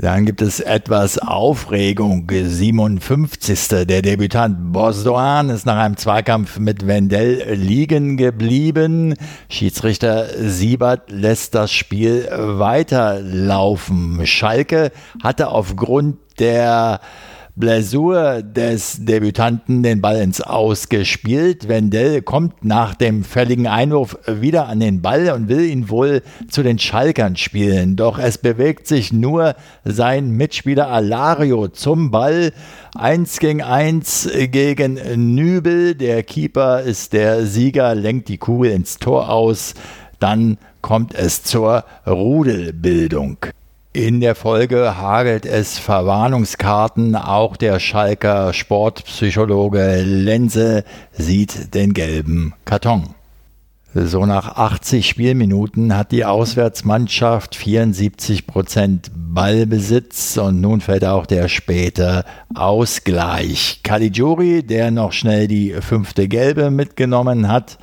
Dann 0.00 0.24
gibt 0.24 0.40
es 0.40 0.60
etwas 0.60 1.18
Aufregung. 1.18 2.26
57. 2.26 3.68
Der 3.86 4.00
Debütant 4.00 4.72
Bosdoan 4.72 5.50
ist 5.50 5.66
nach 5.66 5.76
einem 5.76 5.98
Zweikampf 5.98 6.58
mit 6.58 6.86
Wendell 6.86 7.52
liegen 7.54 8.16
geblieben. 8.16 9.14
Schiedsrichter 9.50 10.28
Siebert 10.38 11.10
lässt 11.10 11.54
das 11.54 11.70
Spiel 11.70 12.26
weiterlaufen. 12.32 14.26
Schalke 14.26 14.90
hatte 15.22 15.48
aufgrund 15.48 16.16
der 16.38 17.00
Blessur 17.60 18.42
des 18.42 19.04
Debütanten 19.04 19.82
den 19.82 20.00
Ball 20.00 20.22
ins 20.22 20.40
Aus 20.40 20.88
gespielt. 20.88 21.68
Wendell 21.68 22.22
kommt 22.22 22.64
nach 22.64 22.94
dem 22.94 23.22
fälligen 23.22 23.66
Einwurf 23.66 24.18
wieder 24.26 24.66
an 24.66 24.80
den 24.80 25.02
Ball 25.02 25.30
und 25.30 25.48
will 25.48 25.66
ihn 25.66 25.90
wohl 25.90 26.22
zu 26.48 26.62
den 26.62 26.78
Schalkern 26.78 27.36
spielen. 27.36 27.96
Doch 27.96 28.18
es 28.18 28.38
bewegt 28.38 28.86
sich 28.86 29.12
nur 29.12 29.54
sein 29.84 30.30
Mitspieler 30.30 30.88
Alario 30.88 31.68
zum 31.68 32.10
Ball. 32.10 32.52
Eins 32.94 33.38
gegen 33.38 33.62
eins 33.62 34.28
gegen 34.50 35.34
Nübel. 35.34 35.94
Der 35.94 36.22
Keeper 36.22 36.80
ist 36.80 37.12
der 37.12 37.44
Sieger, 37.44 37.94
lenkt 37.94 38.28
die 38.28 38.38
Kugel 38.38 38.72
ins 38.72 38.96
Tor 38.96 39.28
aus. 39.28 39.74
Dann 40.18 40.56
kommt 40.80 41.14
es 41.14 41.42
zur 41.42 41.84
Rudelbildung. 42.06 43.36
In 43.92 44.20
der 44.20 44.36
Folge 44.36 44.98
hagelt 44.98 45.44
es 45.44 45.80
Verwarnungskarten. 45.80 47.16
Auch 47.16 47.56
der 47.56 47.80
Schalker 47.80 48.52
Sportpsychologe 48.52 50.02
Lenze 50.02 50.84
sieht 51.10 51.74
den 51.74 51.92
gelben 51.92 52.54
Karton. 52.64 53.16
So 53.92 54.26
nach 54.26 54.56
80 54.56 55.08
Spielminuten 55.08 55.96
hat 55.96 56.12
die 56.12 56.24
Auswärtsmannschaft 56.24 57.56
74 57.56 58.46
Prozent 58.46 59.10
Ballbesitz 59.12 60.36
und 60.36 60.60
nun 60.60 60.80
fällt 60.80 61.04
auch 61.04 61.26
der 61.26 61.48
späte 61.48 62.24
Ausgleich. 62.54 63.80
Caligiuri, 63.82 64.62
der 64.62 64.92
noch 64.92 65.10
schnell 65.10 65.48
die 65.48 65.72
fünfte 65.80 66.28
Gelbe 66.28 66.70
mitgenommen 66.70 67.48
hat, 67.48 67.76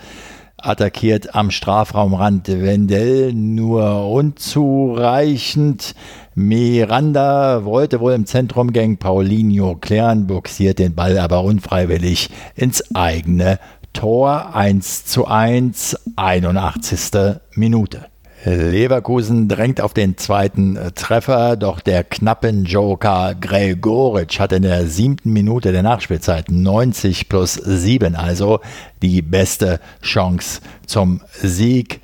attackiert 0.57 1.35
am 1.35 1.51
Strafraumrand 1.51 2.47
Wendell 2.47 3.33
nur 3.33 4.09
unzureichend. 4.09 5.95
Miranda 6.35 7.65
wollte 7.65 7.99
wohl 7.99 8.13
im 8.13 8.25
Zentrum 8.25 8.73
gegen 8.73 8.97
Paulinho 8.97 9.75
klären, 9.75 10.27
boxiert 10.27 10.79
den 10.79 10.95
Ball 10.95 11.17
aber 11.17 11.43
unfreiwillig 11.43 12.29
ins 12.55 12.95
eigene 12.95 13.59
Tor 13.93 14.55
1 14.55 15.05
zu 15.05 15.27
1, 15.27 15.97
81. 16.15 17.39
Minute. 17.55 18.05
Leverkusen 18.43 19.47
drängt 19.47 19.81
auf 19.81 19.93
den 19.93 20.17
zweiten 20.17 20.75
äh, 20.75 20.91
Treffer, 20.91 21.55
doch 21.55 21.79
der 21.79 22.03
knappen 22.03 22.65
Joker 22.65 23.33
Gregoritsch 23.39 24.39
hat 24.39 24.51
in 24.51 24.61
der 24.61 24.85
siebten 24.85 25.33
Minute 25.33 25.71
der 25.71 25.81
Nachspielzeit 25.83 26.51
90 26.51 27.29
plus 27.29 27.55
7, 27.55 28.15
also 28.15 28.59
die 29.01 29.21
beste 29.21 29.79
Chance 30.01 30.61
zum 30.85 31.21
Sieg. 31.31 32.01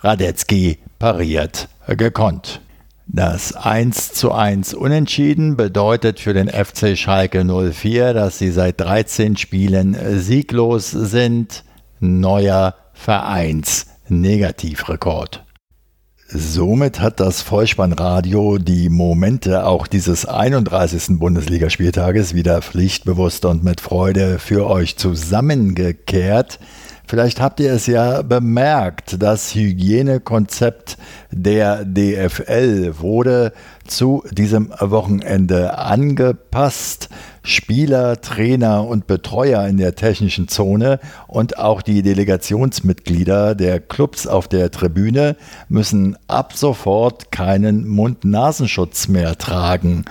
Radetzky 0.00 0.78
pariert 0.98 1.68
gekonnt. 1.86 2.60
Das 3.06 3.54
1 3.54 4.14
zu 4.14 4.32
1 4.32 4.74
Unentschieden 4.74 5.56
bedeutet 5.56 6.18
für 6.18 6.32
den 6.32 6.48
FC 6.48 6.96
Schalke 6.96 7.44
04, 7.44 8.14
dass 8.14 8.38
sie 8.38 8.50
seit 8.50 8.80
13 8.80 9.36
Spielen 9.36 9.96
sieglos 10.18 10.90
sind. 10.90 11.62
Neuer 12.00 12.74
Vereins-Negativrekord. 12.94 15.44
Somit 16.34 17.00
hat 17.00 17.20
das 17.20 17.42
Vollspannradio 17.42 18.56
die 18.56 18.88
Momente 18.88 19.66
auch 19.66 19.86
dieses 19.86 20.24
31. 20.24 21.18
Bundesligaspieltages 21.18 22.32
wieder 22.32 22.62
pflichtbewusst 22.62 23.44
und 23.44 23.62
mit 23.64 23.82
Freude 23.82 24.38
für 24.38 24.66
euch 24.66 24.96
zusammengekehrt. 24.96 26.58
Vielleicht 27.06 27.40
habt 27.40 27.60
ihr 27.60 27.72
es 27.72 27.86
ja 27.86 28.22
bemerkt, 28.22 29.22
das 29.22 29.54
Hygienekonzept 29.54 30.96
der 31.30 31.84
DFL 31.84 32.94
wurde 33.00 33.52
zu 33.86 34.24
diesem 34.30 34.72
Wochenende 34.78 35.78
angepasst. 35.78 37.08
Spieler, 37.44 38.20
Trainer 38.20 38.86
und 38.86 39.08
Betreuer 39.08 39.66
in 39.66 39.76
der 39.76 39.96
technischen 39.96 40.46
Zone 40.46 41.00
und 41.26 41.58
auch 41.58 41.82
die 41.82 42.02
Delegationsmitglieder 42.02 43.56
der 43.56 43.80
Clubs 43.80 44.28
auf 44.28 44.46
der 44.46 44.70
Tribüne 44.70 45.36
müssen 45.68 46.16
ab 46.28 46.52
sofort 46.54 47.32
keinen 47.32 47.88
Mund-Nasenschutz 47.88 49.08
mehr 49.08 49.36
tragen. 49.36 50.04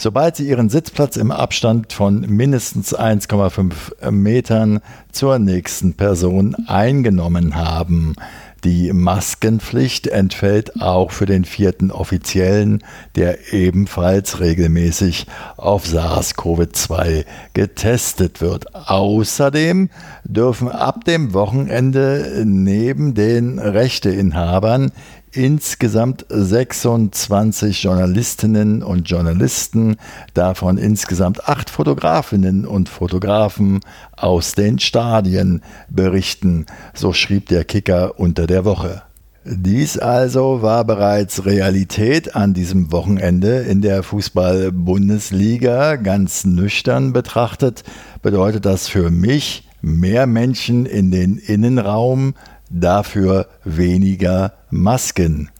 Sobald 0.00 0.36
sie 0.36 0.48
ihren 0.48 0.68
Sitzplatz 0.68 1.16
im 1.16 1.32
Abstand 1.32 1.92
von 1.92 2.20
mindestens 2.20 2.96
1,5 2.96 4.12
Metern 4.12 4.78
zur 5.10 5.40
nächsten 5.40 5.94
Person 5.94 6.54
eingenommen 6.68 7.56
haben. 7.56 8.14
Die 8.62 8.92
Maskenpflicht 8.92 10.06
entfällt 10.06 10.80
auch 10.80 11.10
für 11.10 11.26
den 11.26 11.44
vierten 11.44 11.90
Offiziellen, 11.90 12.84
der 13.16 13.52
ebenfalls 13.52 14.38
regelmäßig 14.38 15.26
auf 15.56 15.84
SARS-CoV-2 15.86 17.24
getestet 17.54 18.40
wird. 18.40 18.74
Außerdem 18.74 19.90
dürfen 20.24 20.68
ab 20.68 21.04
dem 21.04 21.34
Wochenende 21.34 22.42
neben 22.44 23.14
den 23.14 23.60
Rechteinhabern 23.60 24.92
insgesamt 25.32 26.26
26 26.28 27.82
Journalistinnen 27.82 28.82
und 28.82 29.08
Journalisten, 29.08 29.96
davon 30.34 30.78
insgesamt 30.78 31.48
acht 31.48 31.70
Fotografinnen 31.70 32.66
und 32.66 32.88
Fotografen 32.88 33.80
aus 34.16 34.52
den 34.52 34.78
Stadien 34.78 35.62
berichten, 35.88 36.66
so 36.94 37.12
schrieb 37.12 37.48
der 37.48 37.64
Kicker 37.64 38.18
unter 38.18 38.46
der 38.46 38.64
Woche. 38.64 39.02
Dies 39.44 39.96
also 39.96 40.60
war 40.60 40.84
bereits 40.84 41.46
Realität 41.46 42.36
an 42.36 42.52
diesem 42.52 42.92
Wochenende 42.92 43.60
in 43.60 43.80
der 43.80 44.02
Fußball-Bundesliga. 44.02 45.96
Ganz 45.96 46.44
nüchtern 46.44 47.14
betrachtet 47.14 47.82
bedeutet 48.20 48.66
das 48.66 48.88
für 48.88 49.10
mich 49.10 49.66
mehr 49.80 50.26
Menschen 50.26 50.84
in 50.84 51.10
den 51.10 51.38
Innenraum, 51.38 52.34
dafür 52.70 53.46
weniger 53.64 54.52
Masken. 54.70 55.50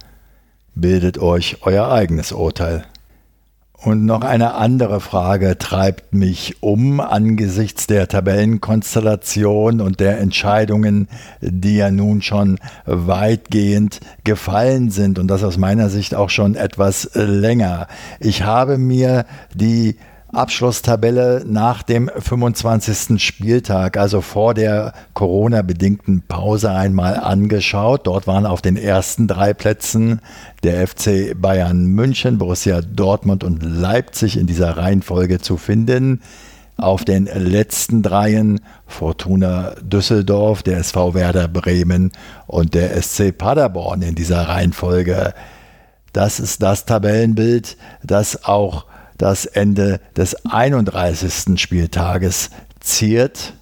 Bildet 0.75 1.19
euch 1.19 1.59
euer 1.63 1.91
eigenes 1.91 2.33
Urteil. 2.33 2.85
Und 3.81 4.05
noch 4.05 4.23
eine 4.23 4.55
andere 4.55 5.01
Frage 5.01 5.57
treibt 5.57 6.13
mich 6.13 6.65
um 6.65 6.99
angesichts 6.99 7.87
der 7.87 8.09
Tabellenkonstellation 8.09 9.81
und 9.81 10.01
der 10.01 10.19
Entscheidungen, 10.19 11.07
die 11.41 11.77
ja 11.77 11.93
nun 11.93 12.21
schon 12.21 12.59
weitgehend 12.87 14.01
gefallen 14.25 14.91
sind 14.91 15.21
und 15.21 15.29
das 15.29 15.45
aus 15.45 15.59
meiner 15.59 15.91
Sicht 15.91 16.17
auch 16.17 16.29
schon 16.29 16.57
etwas 16.57 17.11
länger. 17.15 17.87
Ich 18.19 18.43
habe 18.43 18.79
mir 18.79 19.27
die 19.55 19.97
Abschlusstabelle 20.33 21.43
nach 21.47 21.83
dem 21.83 22.11
25. 22.15 23.23
Spieltag, 23.23 23.97
also 23.97 24.21
vor 24.21 24.53
der 24.53 24.93
Corona-bedingten 25.15 26.23
Pause 26.29 26.71
einmal 26.71 27.17
angeschaut. 27.17 28.07
Dort 28.07 28.27
waren 28.27 28.45
auf 28.45 28.61
den 28.61 28.77
ersten 28.77 29.27
drei 29.27 29.55
Plätzen 29.55 30.21
der 30.63 30.87
FC 30.87 31.35
Bayern 31.35 31.87
München, 31.87 32.37
Borussia 32.37 32.83
Dortmund 32.83 33.43
und 33.43 33.63
Leipzig 33.63 34.37
in 34.37 34.47
dieser 34.47 34.77
Reihenfolge 34.77 35.39
zu 35.39 35.57
finden. 35.57 36.21
Auf 36.77 37.05
den 37.05 37.25
letzten 37.25 38.03
dreien 38.03 38.61
Fortuna 38.87 39.75
Düsseldorf, 39.81 40.63
der 40.63 40.79
SV 40.79 41.15
Werder 41.15 41.49
Bremen 41.49 42.13
und 42.47 42.75
der 42.75 43.01
SC 43.03 43.37
Paderborn 43.37 44.03
in 44.03 44.15
dieser 44.15 44.43
Reihenfolge. 44.43 45.33
Das 46.13 46.39
ist 46.39 46.63
das 46.63 46.85
Tabellenbild, 46.85 47.77
das 48.05 48.45
auch 48.45 48.85
das 49.19 49.45
Ende 49.45 50.01
des 50.17 50.47
31. 50.47 51.61
Spieltages 51.61 52.51
ziert. 52.81 53.55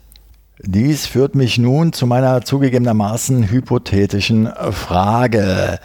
Dies 0.62 1.06
führt 1.06 1.34
mich 1.34 1.58
nun 1.58 1.92
zu 1.92 2.06
meiner 2.06 2.42
zugegebenermaßen 2.42 3.50
hypothetischen 3.50 4.48
Frage. 4.70 5.80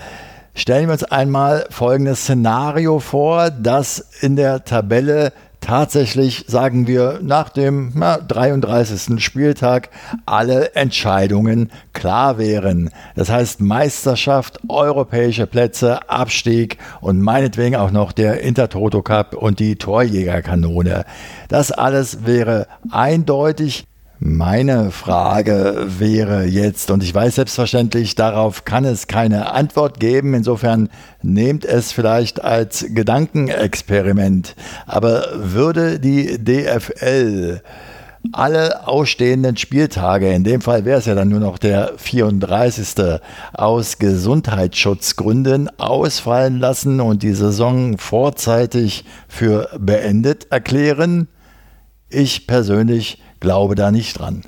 Stellen 0.53 0.87
wir 0.87 0.93
uns 0.93 1.03
einmal 1.03 1.65
folgendes 1.69 2.21
Szenario 2.21 2.99
vor, 2.99 3.49
dass 3.49 3.99
in 4.21 4.35
der 4.35 4.65
Tabelle 4.65 5.33
tatsächlich, 5.61 6.45
sagen 6.47 6.87
wir, 6.87 7.19
nach 7.21 7.49
dem 7.49 7.93
na, 7.95 8.17
33. 8.17 9.23
Spieltag 9.23 9.89
alle 10.25 10.75
Entscheidungen 10.75 11.71
klar 11.93 12.37
wären. 12.37 12.89
Das 13.15 13.29
heißt 13.29 13.61
Meisterschaft, 13.61 14.59
europäische 14.67 15.47
Plätze, 15.47 16.09
Abstieg 16.09 16.77
und 16.99 17.21
meinetwegen 17.21 17.75
auch 17.75 17.91
noch 17.91 18.11
der 18.11 18.41
Intertoto 18.41 19.01
Cup 19.01 19.35
und 19.35 19.59
die 19.59 19.75
Torjägerkanone. 19.75 21.05
Das 21.47 21.71
alles 21.71 22.25
wäre 22.25 22.67
eindeutig 22.89 23.85
meine 24.23 24.91
Frage 24.91 25.87
wäre 25.87 26.45
jetzt, 26.45 26.91
und 26.91 27.01
ich 27.01 27.13
weiß 27.13 27.35
selbstverständlich, 27.35 28.13
darauf 28.13 28.65
kann 28.65 28.85
es 28.85 29.07
keine 29.07 29.51
Antwort 29.51 29.99
geben, 29.99 30.35
insofern 30.35 30.89
nehmt 31.23 31.65
es 31.65 31.91
vielleicht 31.91 32.43
als 32.43 32.85
Gedankenexperiment, 32.89 34.55
aber 34.85 35.25
würde 35.33 35.99
die 35.99 36.37
DFL 36.37 37.63
alle 38.31 38.87
ausstehenden 38.87 39.57
Spieltage, 39.57 40.31
in 40.31 40.43
dem 40.43 40.61
Fall 40.61 40.85
wäre 40.85 40.99
es 40.99 41.07
ja 41.07 41.15
dann 41.15 41.29
nur 41.29 41.39
noch 41.39 41.57
der 41.57 41.93
34. 41.97 43.19
aus 43.53 43.97
Gesundheitsschutzgründen 43.97 45.79
ausfallen 45.79 46.59
lassen 46.59 47.01
und 47.01 47.23
die 47.23 47.33
Saison 47.33 47.97
vorzeitig 47.97 49.03
für 49.27 49.67
beendet 49.79 50.51
erklären? 50.51 51.27
Ich 52.07 52.45
persönlich 52.45 53.19
glaube 53.41 53.75
da 53.75 53.91
nicht 53.91 54.17
dran. 54.17 54.43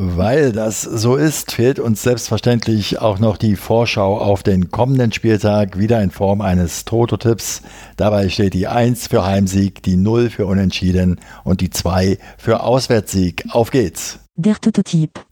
Weil 0.00 0.52
das 0.52 0.82
so 0.82 1.16
ist, 1.16 1.50
fehlt 1.52 1.80
uns 1.80 2.02
selbstverständlich 2.02 3.00
auch 3.00 3.18
noch 3.18 3.36
die 3.36 3.56
Vorschau 3.56 4.16
auf 4.16 4.44
den 4.44 4.70
kommenden 4.70 5.12
Spieltag, 5.12 5.76
wieder 5.76 6.00
in 6.00 6.12
Form 6.12 6.40
eines 6.40 6.84
Toto-Tipps. 6.84 7.62
Dabei 7.96 8.28
steht 8.28 8.54
die 8.54 8.68
1 8.68 9.08
für 9.08 9.26
Heimsieg, 9.26 9.82
die 9.82 9.96
0 9.96 10.30
für 10.30 10.46
Unentschieden 10.46 11.20
und 11.42 11.60
die 11.60 11.70
2 11.70 12.16
für 12.38 12.62
Auswärtssieg. 12.62 13.46
Auf 13.50 13.72
geht's! 13.72 14.20
Der 14.36 14.54
Toto-Tipp. 14.54 15.27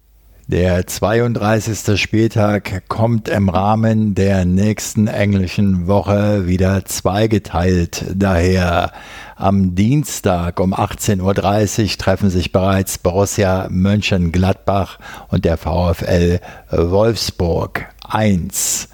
Der 0.49 0.87
32. 0.87 2.01
Spieltag 2.01 2.85
kommt 2.87 3.29
im 3.29 3.49
Rahmen 3.49 4.15
der 4.15 4.45
nächsten 4.45 5.09
englischen 5.09 5.89
Woche 5.89 6.47
wieder 6.47 6.85
zweigeteilt 6.85 8.05
daher. 8.15 8.93
Am 9.35 9.75
Dienstag 9.75 10.61
um 10.61 10.73
18.30 10.73 11.83
Uhr 11.83 11.89
treffen 11.99 12.31
sich 12.31 12.53
bereits 12.53 12.97
Borussia 12.97 13.67
Mönchengladbach 13.71 15.01
und 15.31 15.45
der 15.45 15.57
VfL 15.57 16.39
Wolfsburg 16.71 17.87
1. 18.09 18.89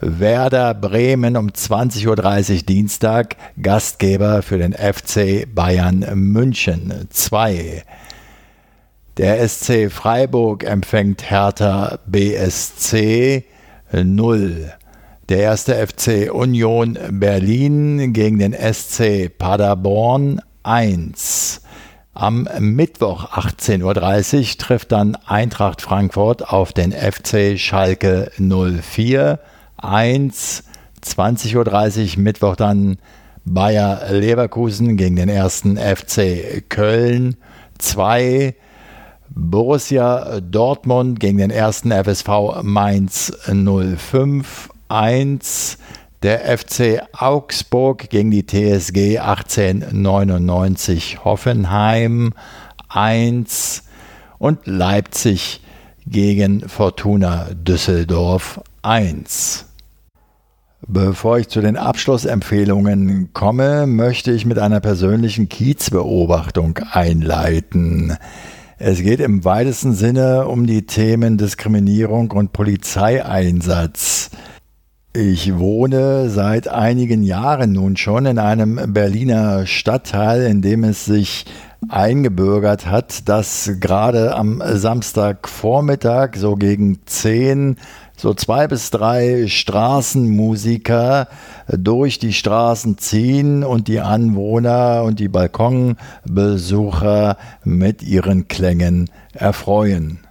Werder 0.00 0.72
Bremen 0.72 1.36
um 1.36 1.48
20.30 1.48 2.06
Uhr 2.56 2.62
Dienstag, 2.62 3.36
Gastgeber 3.62 4.40
für 4.40 4.56
den 4.56 4.72
FC 4.72 5.46
Bayern 5.54 6.06
München 6.14 7.06
2. 7.10 7.84
Der 9.16 9.48
SC 9.48 9.90
Freiburg 9.90 10.62
empfängt 10.62 11.30
Hertha 11.30 12.00
BSC 12.06 13.44
0. 13.90 14.72
Der 15.30 15.38
erste 15.38 15.86
FC 15.86 16.30
Union 16.30 16.98
Berlin 17.12 18.12
gegen 18.12 18.38
den 18.38 18.52
SC 18.52 19.30
Paderborn 19.38 20.42
1. 20.64 21.62
Am 22.12 22.46
Mittwoch 22.60 23.32
18.30 23.32 23.82
Uhr 23.82 24.58
trifft 24.58 24.92
dann 24.92 25.16
Eintracht 25.24 25.80
Frankfurt 25.80 26.46
auf 26.50 26.74
den 26.74 26.92
FC 26.92 27.58
Schalke 27.58 28.30
04 28.36 29.40
1. 29.78 30.62
20.30 31.02 32.16
Uhr 32.16 32.22
Mittwoch 32.22 32.56
dann 32.56 32.98
Bayer 33.46 34.12
Leverkusen 34.12 34.98
gegen 34.98 35.16
den 35.16 35.30
ersten 35.30 35.78
FC 35.78 36.68
Köln 36.68 37.38
2. 37.78 38.54
Borussia 39.30 40.40
Dortmund 40.40 41.20
gegen 41.20 41.38
den 41.38 41.50
ersten 41.50 41.92
FSV 41.92 42.62
Mainz 42.62 43.32
05 43.46 44.70
1. 44.88 45.78
Der 46.22 46.58
FC 46.58 47.02
Augsburg 47.12 48.08
gegen 48.08 48.30
die 48.30 48.46
TSG 48.46 49.18
1899 49.18 51.24
Hoffenheim 51.24 52.32
1 52.88 53.82
und 54.38 54.66
Leipzig 54.66 55.60
gegen 56.06 56.68
Fortuna 56.68 57.48
Düsseldorf 57.52 58.60
1. 58.82 59.66
Bevor 60.88 61.38
ich 61.38 61.48
zu 61.48 61.60
den 61.60 61.76
Abschlussempfehlungen 61.76 63.32
komme, 63.32 63.86
möchte 63.86 64.30
ich 64.30 64.46
mit 64.46 64.58
einer 64.58 64.80
persönlichen 64.80 65.48
Kiezbeobachtung 65.48 66.78
einleiten. 66.92 68.16
Es 68.78 69.00
geht 69.00 69.20
im 69.20 69.42
weitesten 69.42 69.94
Sinne 69.94 70.46
um 70.48 70.66
die 70.66 70.84
Themen 70.84 71.38
Diskriminierung 71.38 72.30
und 72.32 72.52
Polizeieinsatz. 72.52 74.28
Ich 75.14 75.56
wohne 75.56 76.28
seit 76.28 76.68
einigen 76.68 77.22
Jahren 77.22 77.72
nun 77.72 77.96
schon 77.96 78.26
in 78.26 78.38
einem 78.38 78.92
Berliner 78.92 79.64
Stadtteil, 79.64 80.42
in 80.42 80.60
dem 80.60 80.84
es 80.84 81.06
sich 81.06 81.46
eingebürgert 81.88 82.84
hat, 82.84 83.26
dass 83.30 83.70
gerade 83.80 84.34
am 84.34 84.62
Samstagvormittag 84.62 86.36
so 86.36 86.56
gegen 86.56 86.98
10 87.06 87.76
so 88.16 88.34
zwei 88.34 88.66
bis 88.66 88.90
drei 88.90 89.46
Straßenmusiker 89.46 91.28
durch 91.68 92.18
die 92.18 92.32
Straßen 92.32 92.98
ziehen 92.98 93.62
und 93.62 93.86
die 93.88 94.00
Anwohner 94.00 95.04
und 95.04 95.20
die 95.20 95.28
Balkonbesucher 95.28 97.36
mit 97.62 98.02
ihren 98.02 98.48
Klängen 98.48 99.10
erfreuen. 99.32 100.25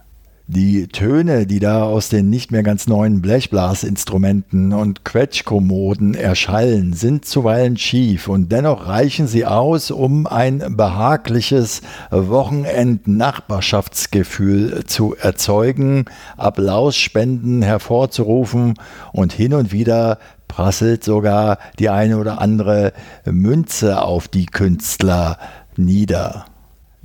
Die 0.48 0.88
Töne, 0.88 1.48
die 1.48 1.60
da 1.60 1.86
aus 1.86 2.10
den 2.10 2.30
nicht 2.30 2.52
mehr 2.52 2.62
ganz 2.62 2.86
neuen 2.86 3.20
Blechblasinstrumenten 3.20 4.74
und 4.74 5.04
Quetschkommoden 5.04 6.14
erschallen, 6.14 6.94
sind 6.94 7.26
zuweilen 7.26 7.78
schief 7.78 8.28
und 8.28 8.52
dennoch 8.52 8.88
reichen 8.88 9.26
sie 9.26 9.48
aus, 9.48 9.90
um 9.90 10.28
ein 10.28 10.78
behagliches 10.78 11.82
Wochenend-Nachbarschaftsgefühl 12.12 14.84
zu 14.86 15.16
erzeugen, 15.16 16.06
Applausspenden 16.38 17.64
hervorzurufen 17.64 18.76
und 19.14 19.34
hin 19.34 19.56
und 19.56 19.72
wieder 19.72 20.20
prasselt 20.48 21.04
sogar 21.04 21.58
die 21.80 21.90
eine 21.90 22.20
oder 22.20 22.40
andere 22.40 22.94
Münze 23.26 24.00
auf 24.00 24.28
die 24.28 24.46
Künstler 24.46 25.40
nieder. 25.76 26.46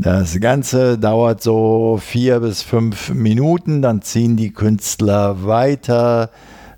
Das 0.02 0.40
Ganze 0.40 0.96
dauert 0.96 1.42
so 1.42 1.98
vier 2.00 2.40
bis 2.40 2.62
fünf 2.62 3.10
Minuten, 3.12 3.82
dann 3.82 4.00
ziehen 4.00 4.34
die 4.34 4.50
Künstler 4.50 5.44
weiter. 5.44 6.30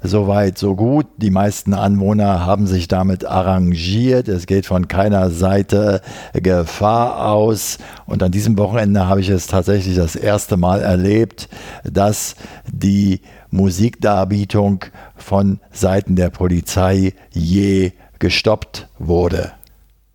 Soweit, 0.02 0.58
so 0.58 0.74
gut. 0.74 1.06
Die 1.18 1.30
meisten 1.30 1.72
Anwohner 1.72 2.44
haben 2.44 2.66
sich 2.66 2.88
damit 2.88 3.24
arrangiert. 3.24 4.26
Es 4.26 4.46
geht 4.46 4.66
von 4.66 4.88
keiner 4.88 5.30
Seite 5.30 6.00
Gefahr 6.32 7.30
aus. 7.30 7.78
Und 8.06 8.24
an 8.24 8.32
diesem 8.32 8.58
Wochenende 8.58 9.06
habe 9.06 9.20
ich 9.20 9.28
es 9.28 9.46
tatsächlich 9.46 9.94
das 9.94 10.16
erste 10.16 10.56
Mal 10.56 10.80
erlebt, 10.80 11.48
dass 11.84 12.34
die 12.72 13.20
Musikdarbietung 13.52 14.84
von 15.14 15.60
Seiten 15.70 16.16
der 16.16 16.30
Polizei 16.30 17.14
je 17.30 17.92
gestoppt 18.18 18.88
wurde. 18.98 19.52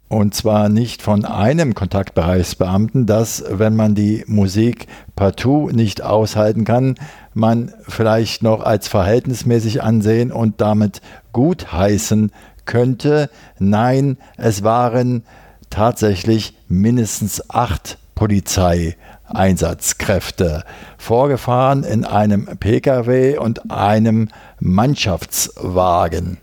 Und 0.10 0.34
zwar 0.34 0.70
nicht 0.70 1.02
von 1.02 1.26
einem 1.26 1.76
Kontaktbereichsbeamten, 1.76 3.06
dass, 3.06 3.44
wenn 3.50 3.76
man 3.76 3.94
die 3.94 4.24
Musik 4.28 4.88
partout 5.18 5.72
nicht 5.72 6.02
aushalten 6.02 6.64
kann, 6.64 6.96
man 7.34 7.74
vielleicht 7.88 8.42
noch 8.42 8.64
als 8.64 8.88
verhältnismäßig 8.88 9.84
ansehen 9.84 10.32
und 10.32 10.62
damit 10.62 11.02
gutheißen 11.34 12.32
könnte. 12.64 13.30
Nein, 13.60 14.16
es 14.38 14.64
waren 14.64 15.26
tatsächlich 15.70 16.56
mindestens 16.70 17.50
acht 17.50 17.98
Polizeieinsatzkräfte 18.16 20.64
vorgefahren 20.98 21.84
in 21.84 22.06
einem 22.06 22.46
Pkw 22.46 23.40
und 23.40 23.70
einem 23.70 24.30
Mannschaftswagen. 24.60 26.38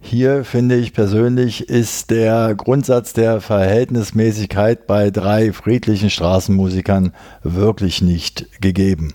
Hier 0.00 0.44
finde 0.44 0.76
ich 0.76 0.92
persönlich 0.92 1.68
ist 1.68 2.10
der 2.10 2.54
Grundsatz 2.54 3.12
der 3.12 3.40
Verhältnismäßigkeit 3.40 4.86
bei 4.86 5.10
drei 5.10 5.52
friedlichen 5.52 6.08
Straßenmusikern 6.08 7.12
wirklich 7.42 8.00
nicht 8.00 8.46
gegeben. 8.60 9.14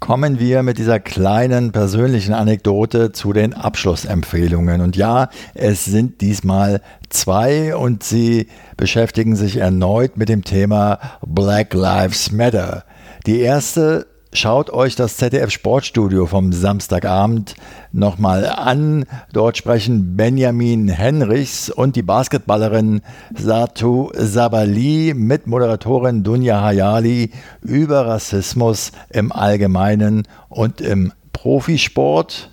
Kommen 0.00 0.38
wir 0.38 0.62
mit 0.62 0.78
dieser 0.78 1.00
kleinen 1.00 1.72
persönlichen 1.72 2.34
Anekdote 2.34 3.12
zu 3.12 3.32
den 3.32 3.54
Abschlussempfehlungen. 3.54 4.80
Und 4.80 4.96
ja, 4.96 5.28
es 5.54 5.84
sind 5.84 6.20
diesmal 6.20 6.80
zwei 7.08 7.74
und 7.74 8.02
sie 8.02 8.48
beschäftigen 8.76 9.34
sich 9.34 9.56
erneut 9.56 10.16
mit 10.16 10.28
dem 10.28 10.44
Thema 10.44 10.98
Black 11.26 11.74
Lives 11.74 12.30
Matter. 12.30 12.84
Die 13.26 13.40
erste 13.40 14.06
schaut 14.32 14.70
euch 14.70 14.96
das 14.96 15.16
ZDF 15.16 15.50
Sportstudio 15.50 16.26
vom 16.26 16.52
Samstagabend 16.52 17.54
nochmal 17.92 18.46
an. 18.46 19.04
Dort 19.32 19.56
sprechen 19.56 20.16
Benjamin 20.16 20.88
Henrichs 20.88 21.70
und 21.70 21.96
die 21.96 22.02
Basketballerin 22.02 23.00
Satu 23.36 24.10
Sabali 24.14 25.14
mit 25.16 25.46
Moderatorin 25.46 26.22
Dunja 26.22 26.60
Hayali 26.60 27.30
über 27.62 28.06
Rassismus 28.06 28.92
im 29.10 29.32
Allgemeinen 29.32 30.26
und 30.48 30.80
im 30.80 31.12
Profisport. 31.32 32.50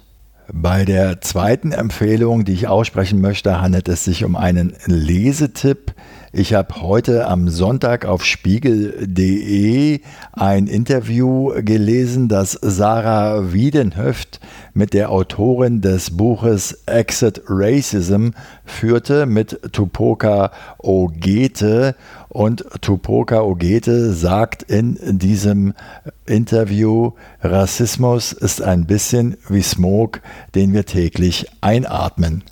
Bei 0.52 0.86
der 0.86 1.22
zweiten 1.22 1.72
Empfehlung, 1.72 2.46
die 2.46 2.54
ich 2.54 2.68
aussprechen 2.68 3.20
möchte, 3.20 3.62
handelt 3.62 3.90
es 3.90 4.04
sich 4.04 4.24
um 4.24 4.36
einen 4.36 4.76
Lesetipp. 4.86 5.94
Ich 6.38 6.54
habe 6.54 6.82
heute 6.82 7.28
am 7.28 7.48
Sonntag 7.48 8.04
auf 8.04 8.26
spiegel.de 8.26 10.02
ein 10.34 10.68
Interview 10.68 11.54
gelesen, 11.64 12.28
das 12.28 12.60
Sarah 12.62 13.54
Wiedenhöft 13.54 14.42
mit 14.74 14.94
der 14.94 15.12
Autorin 15.12 15.80
des 15.80 16.18
Buches 16.18 16.84
Exit 16.88 17.42
Racism 17.48 18.32
führte 18.66 19.28
mit 19.28 19.62
Tupoka 19.72 20.52
Ogete. 20.80 21.96
Und 22.28 22.66
Tupoka 22.82 23.42
Ogete 23.42 24.12
sagt 24.12 24.64
in 24.64 24.98
diesem 25.18 25.74
Interview, 26.26 27.14
Rassismus 27.44 28.34
ist 28.34 28.62
ein 28.62 28.86
bisschen 28.86 29.38
wie 29.48 29.64
Smog, 29.64 30.20
den 30.54 30.74
wir 30.74 30.86
täglich 30.86 31.48
einatmen. 31.62 32.44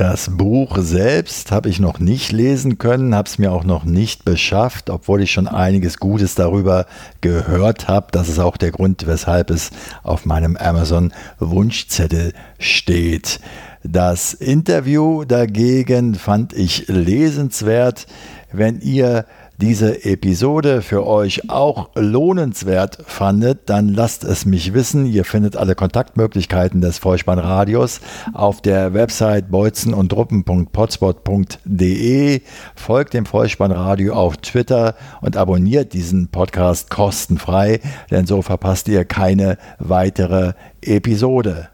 Das 0.00 0.30
Buch 0.30 0.78
selbst 0.78 1.52
habe 1.52 1.68
ich 1.68 1.78
noch 1.78 1.98
nicht 1.98 2.32
lesen 2.32 2.78
können, 2.78 3.14
habe 3.14 3.28
es 3.28 3.36
mir 3.36 3.52
auch 3.52 3.64
noch 3.64 3.84
nicht 3.84 4.24
beschafft, 4.24 4.88
obwohl 4.88 5.20
ich 5.20 5.30
schon 5.30 5.46
einiges 5.46 5.98
Gutes 5.98 6.34
darüber 6.34 6.86
gehört 7.20 7.86
habe. 7.86 8.06
Das 8.10 8.30
ist 8.30 8.38
auch 8.38 8.56
der 8.56 8.70
Grund, 8.70 9.06
weshalb 9.06 9.50
es 9.50 9.68
auf 10.02 10.24
meinem 10.24 10.56
Amazon 10.56 11.12
Wunschzettel 11.38 12.32
steht. 12.58 13.40
Das 13.82 14.32
Interview 14.32 15.24
dagegen 15.24 16.14
fand 16.14 16.54
ich 16.54 16.88
lesenswert. 16.88 18.06
Wenn 18.52 18.80
ihr 18.80 19.26
diese 19.60 20.04
Episode 20.04 20.82
für 20.82 21.06
euch 21.06 21.48
auch 21.50 21.90
lohnenswert 21.94 22.98
fandet, 23.06 23.70
dann 23.70 23.88
lasst 23.88 24.24
es 24.24 24.44
mich 24.46 24.74
wissen. 24.74 25.06
Ihr 25.06 25.24
findet 25.24 25.56
alle 25.56 25.74
Kontaktmöglichkeiten 25.74 26.80
des 26.80 26.98
Vollspannradios 26.98 28.00
auf 28.32 28.62
der 28.62 28.94
Website 28.94 29.50
bolzenundruppen.potspot.de. 29.50 32.40
Folgt 32.74 33.14
dem 33.14 33.26
Vollspannradio 33.26 34.14
auf 34.14 34.36
Twitter 34.38 34.96
und 35.20 35.36
abonniert 35.36 35.92
diesen 35.92 36.28
Podcast 36.28 36.88
kostenfrei, 36.90 37.80
denn 38.10 38.26
so 38.26 38.42
verpasst 38.42 38.88
ihr 38.88 39.04
keine 39.04 39.58
weitere 39.78 40.54
Episode. 40.80 41.68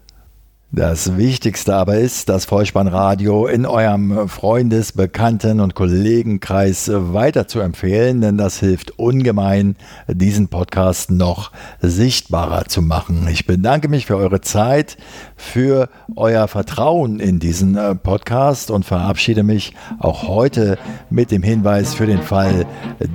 Das 0.69 1.15
Wichtigste 1.15 1.73
aber 1.75 1.95
ist, 1.95 2.27
das 2.27 2.43
Vollspannradio 2.43 3.47
in 3.47 3.65
eurem 3.65 4.27
Freundes-, 4.27 4.91
Bekannten- 4.91 5.61
und 5.61 5.75
Kollegenkreis 5.75 6.91
weiter 6.93 7.47
zu 7.47 7.61
empfehlen, 7.61 8.19
denn 8.19 8.37
das 8.37 8.59
hilft 8.59 8.99
ungemein, 8.99 9.77
diesen 10.09 10.49
Podcast 10.49 11.09
noch 11.09 11.53
sichtbarer 11.79 12.65
zu 12.65 12.81
machen. 12.81 13.25
Ich 13.31 13.47
bedanke 13.47 13.87
mich 13.87 14.07
für 14.07 14.17
eure 14.17 14.41
Zeit, 14.41 14.97
für 15.37 15.87
euer 16.17 16.49
Vertrauen 16.49 17.21
in 17.21 17.39
diesen 17.39 17.77
äh, 17.77 17.95
Podcast 17.95 18.69
und 18.69 18.83
verabschiede 18.83 19.43
mich 19.43 19.73
auch 19.99 20.27
heute 20.27 20.77
mit 21.09 21.31
dem 21.31 21.43
Hinweis 21.43 21.93
für 21.93 22.07
den 22.07 22.21
Fall, 22.21 22.65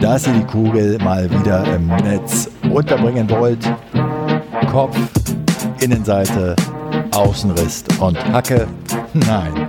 dass 0.01 0.27
ihr 0.27 0.33
die 0.33 0.47
Kugel 0.47 0.97
mal 1.05 1.31
wieder 1.31 1.67
im 1.75 1.89
Netz 1.89 2.49
unterbringen 2.73 3.29
wollt. 3.29 3.71
Kopf, 4.71 4.97
Innenseite, 5.81 6.57
Außenriss 7.15 7.85
und 8.01 8.19
Hacke. 8.33 8.67
Nein, 9.15 9.69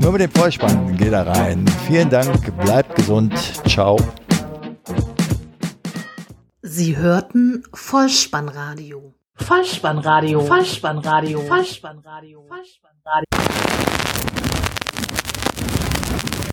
nur 0.00 0.12
mit 0.12 0.20
dem 0.20 0.30
Vollspann 0.30 0.96
geht 0.96 1.12
er 1.12 1.26
rein. 1.26 1.64
Vielen 1.86 2.08
Dank, 2.08 2.56
bleibt 2.64 2.94
gesund, 2.96 3.32
ciao. 3.68 3.96
Sie 6.62 6.96
hörten 6.96 7.62
Vollspannradio. 7.72 9.14
Vollspannradio. 9.36 10.40
Vollspannradio. 10.40 11.40
Vollspannradio. 11.40 12.44
Vollspannradio. 12.48 13.24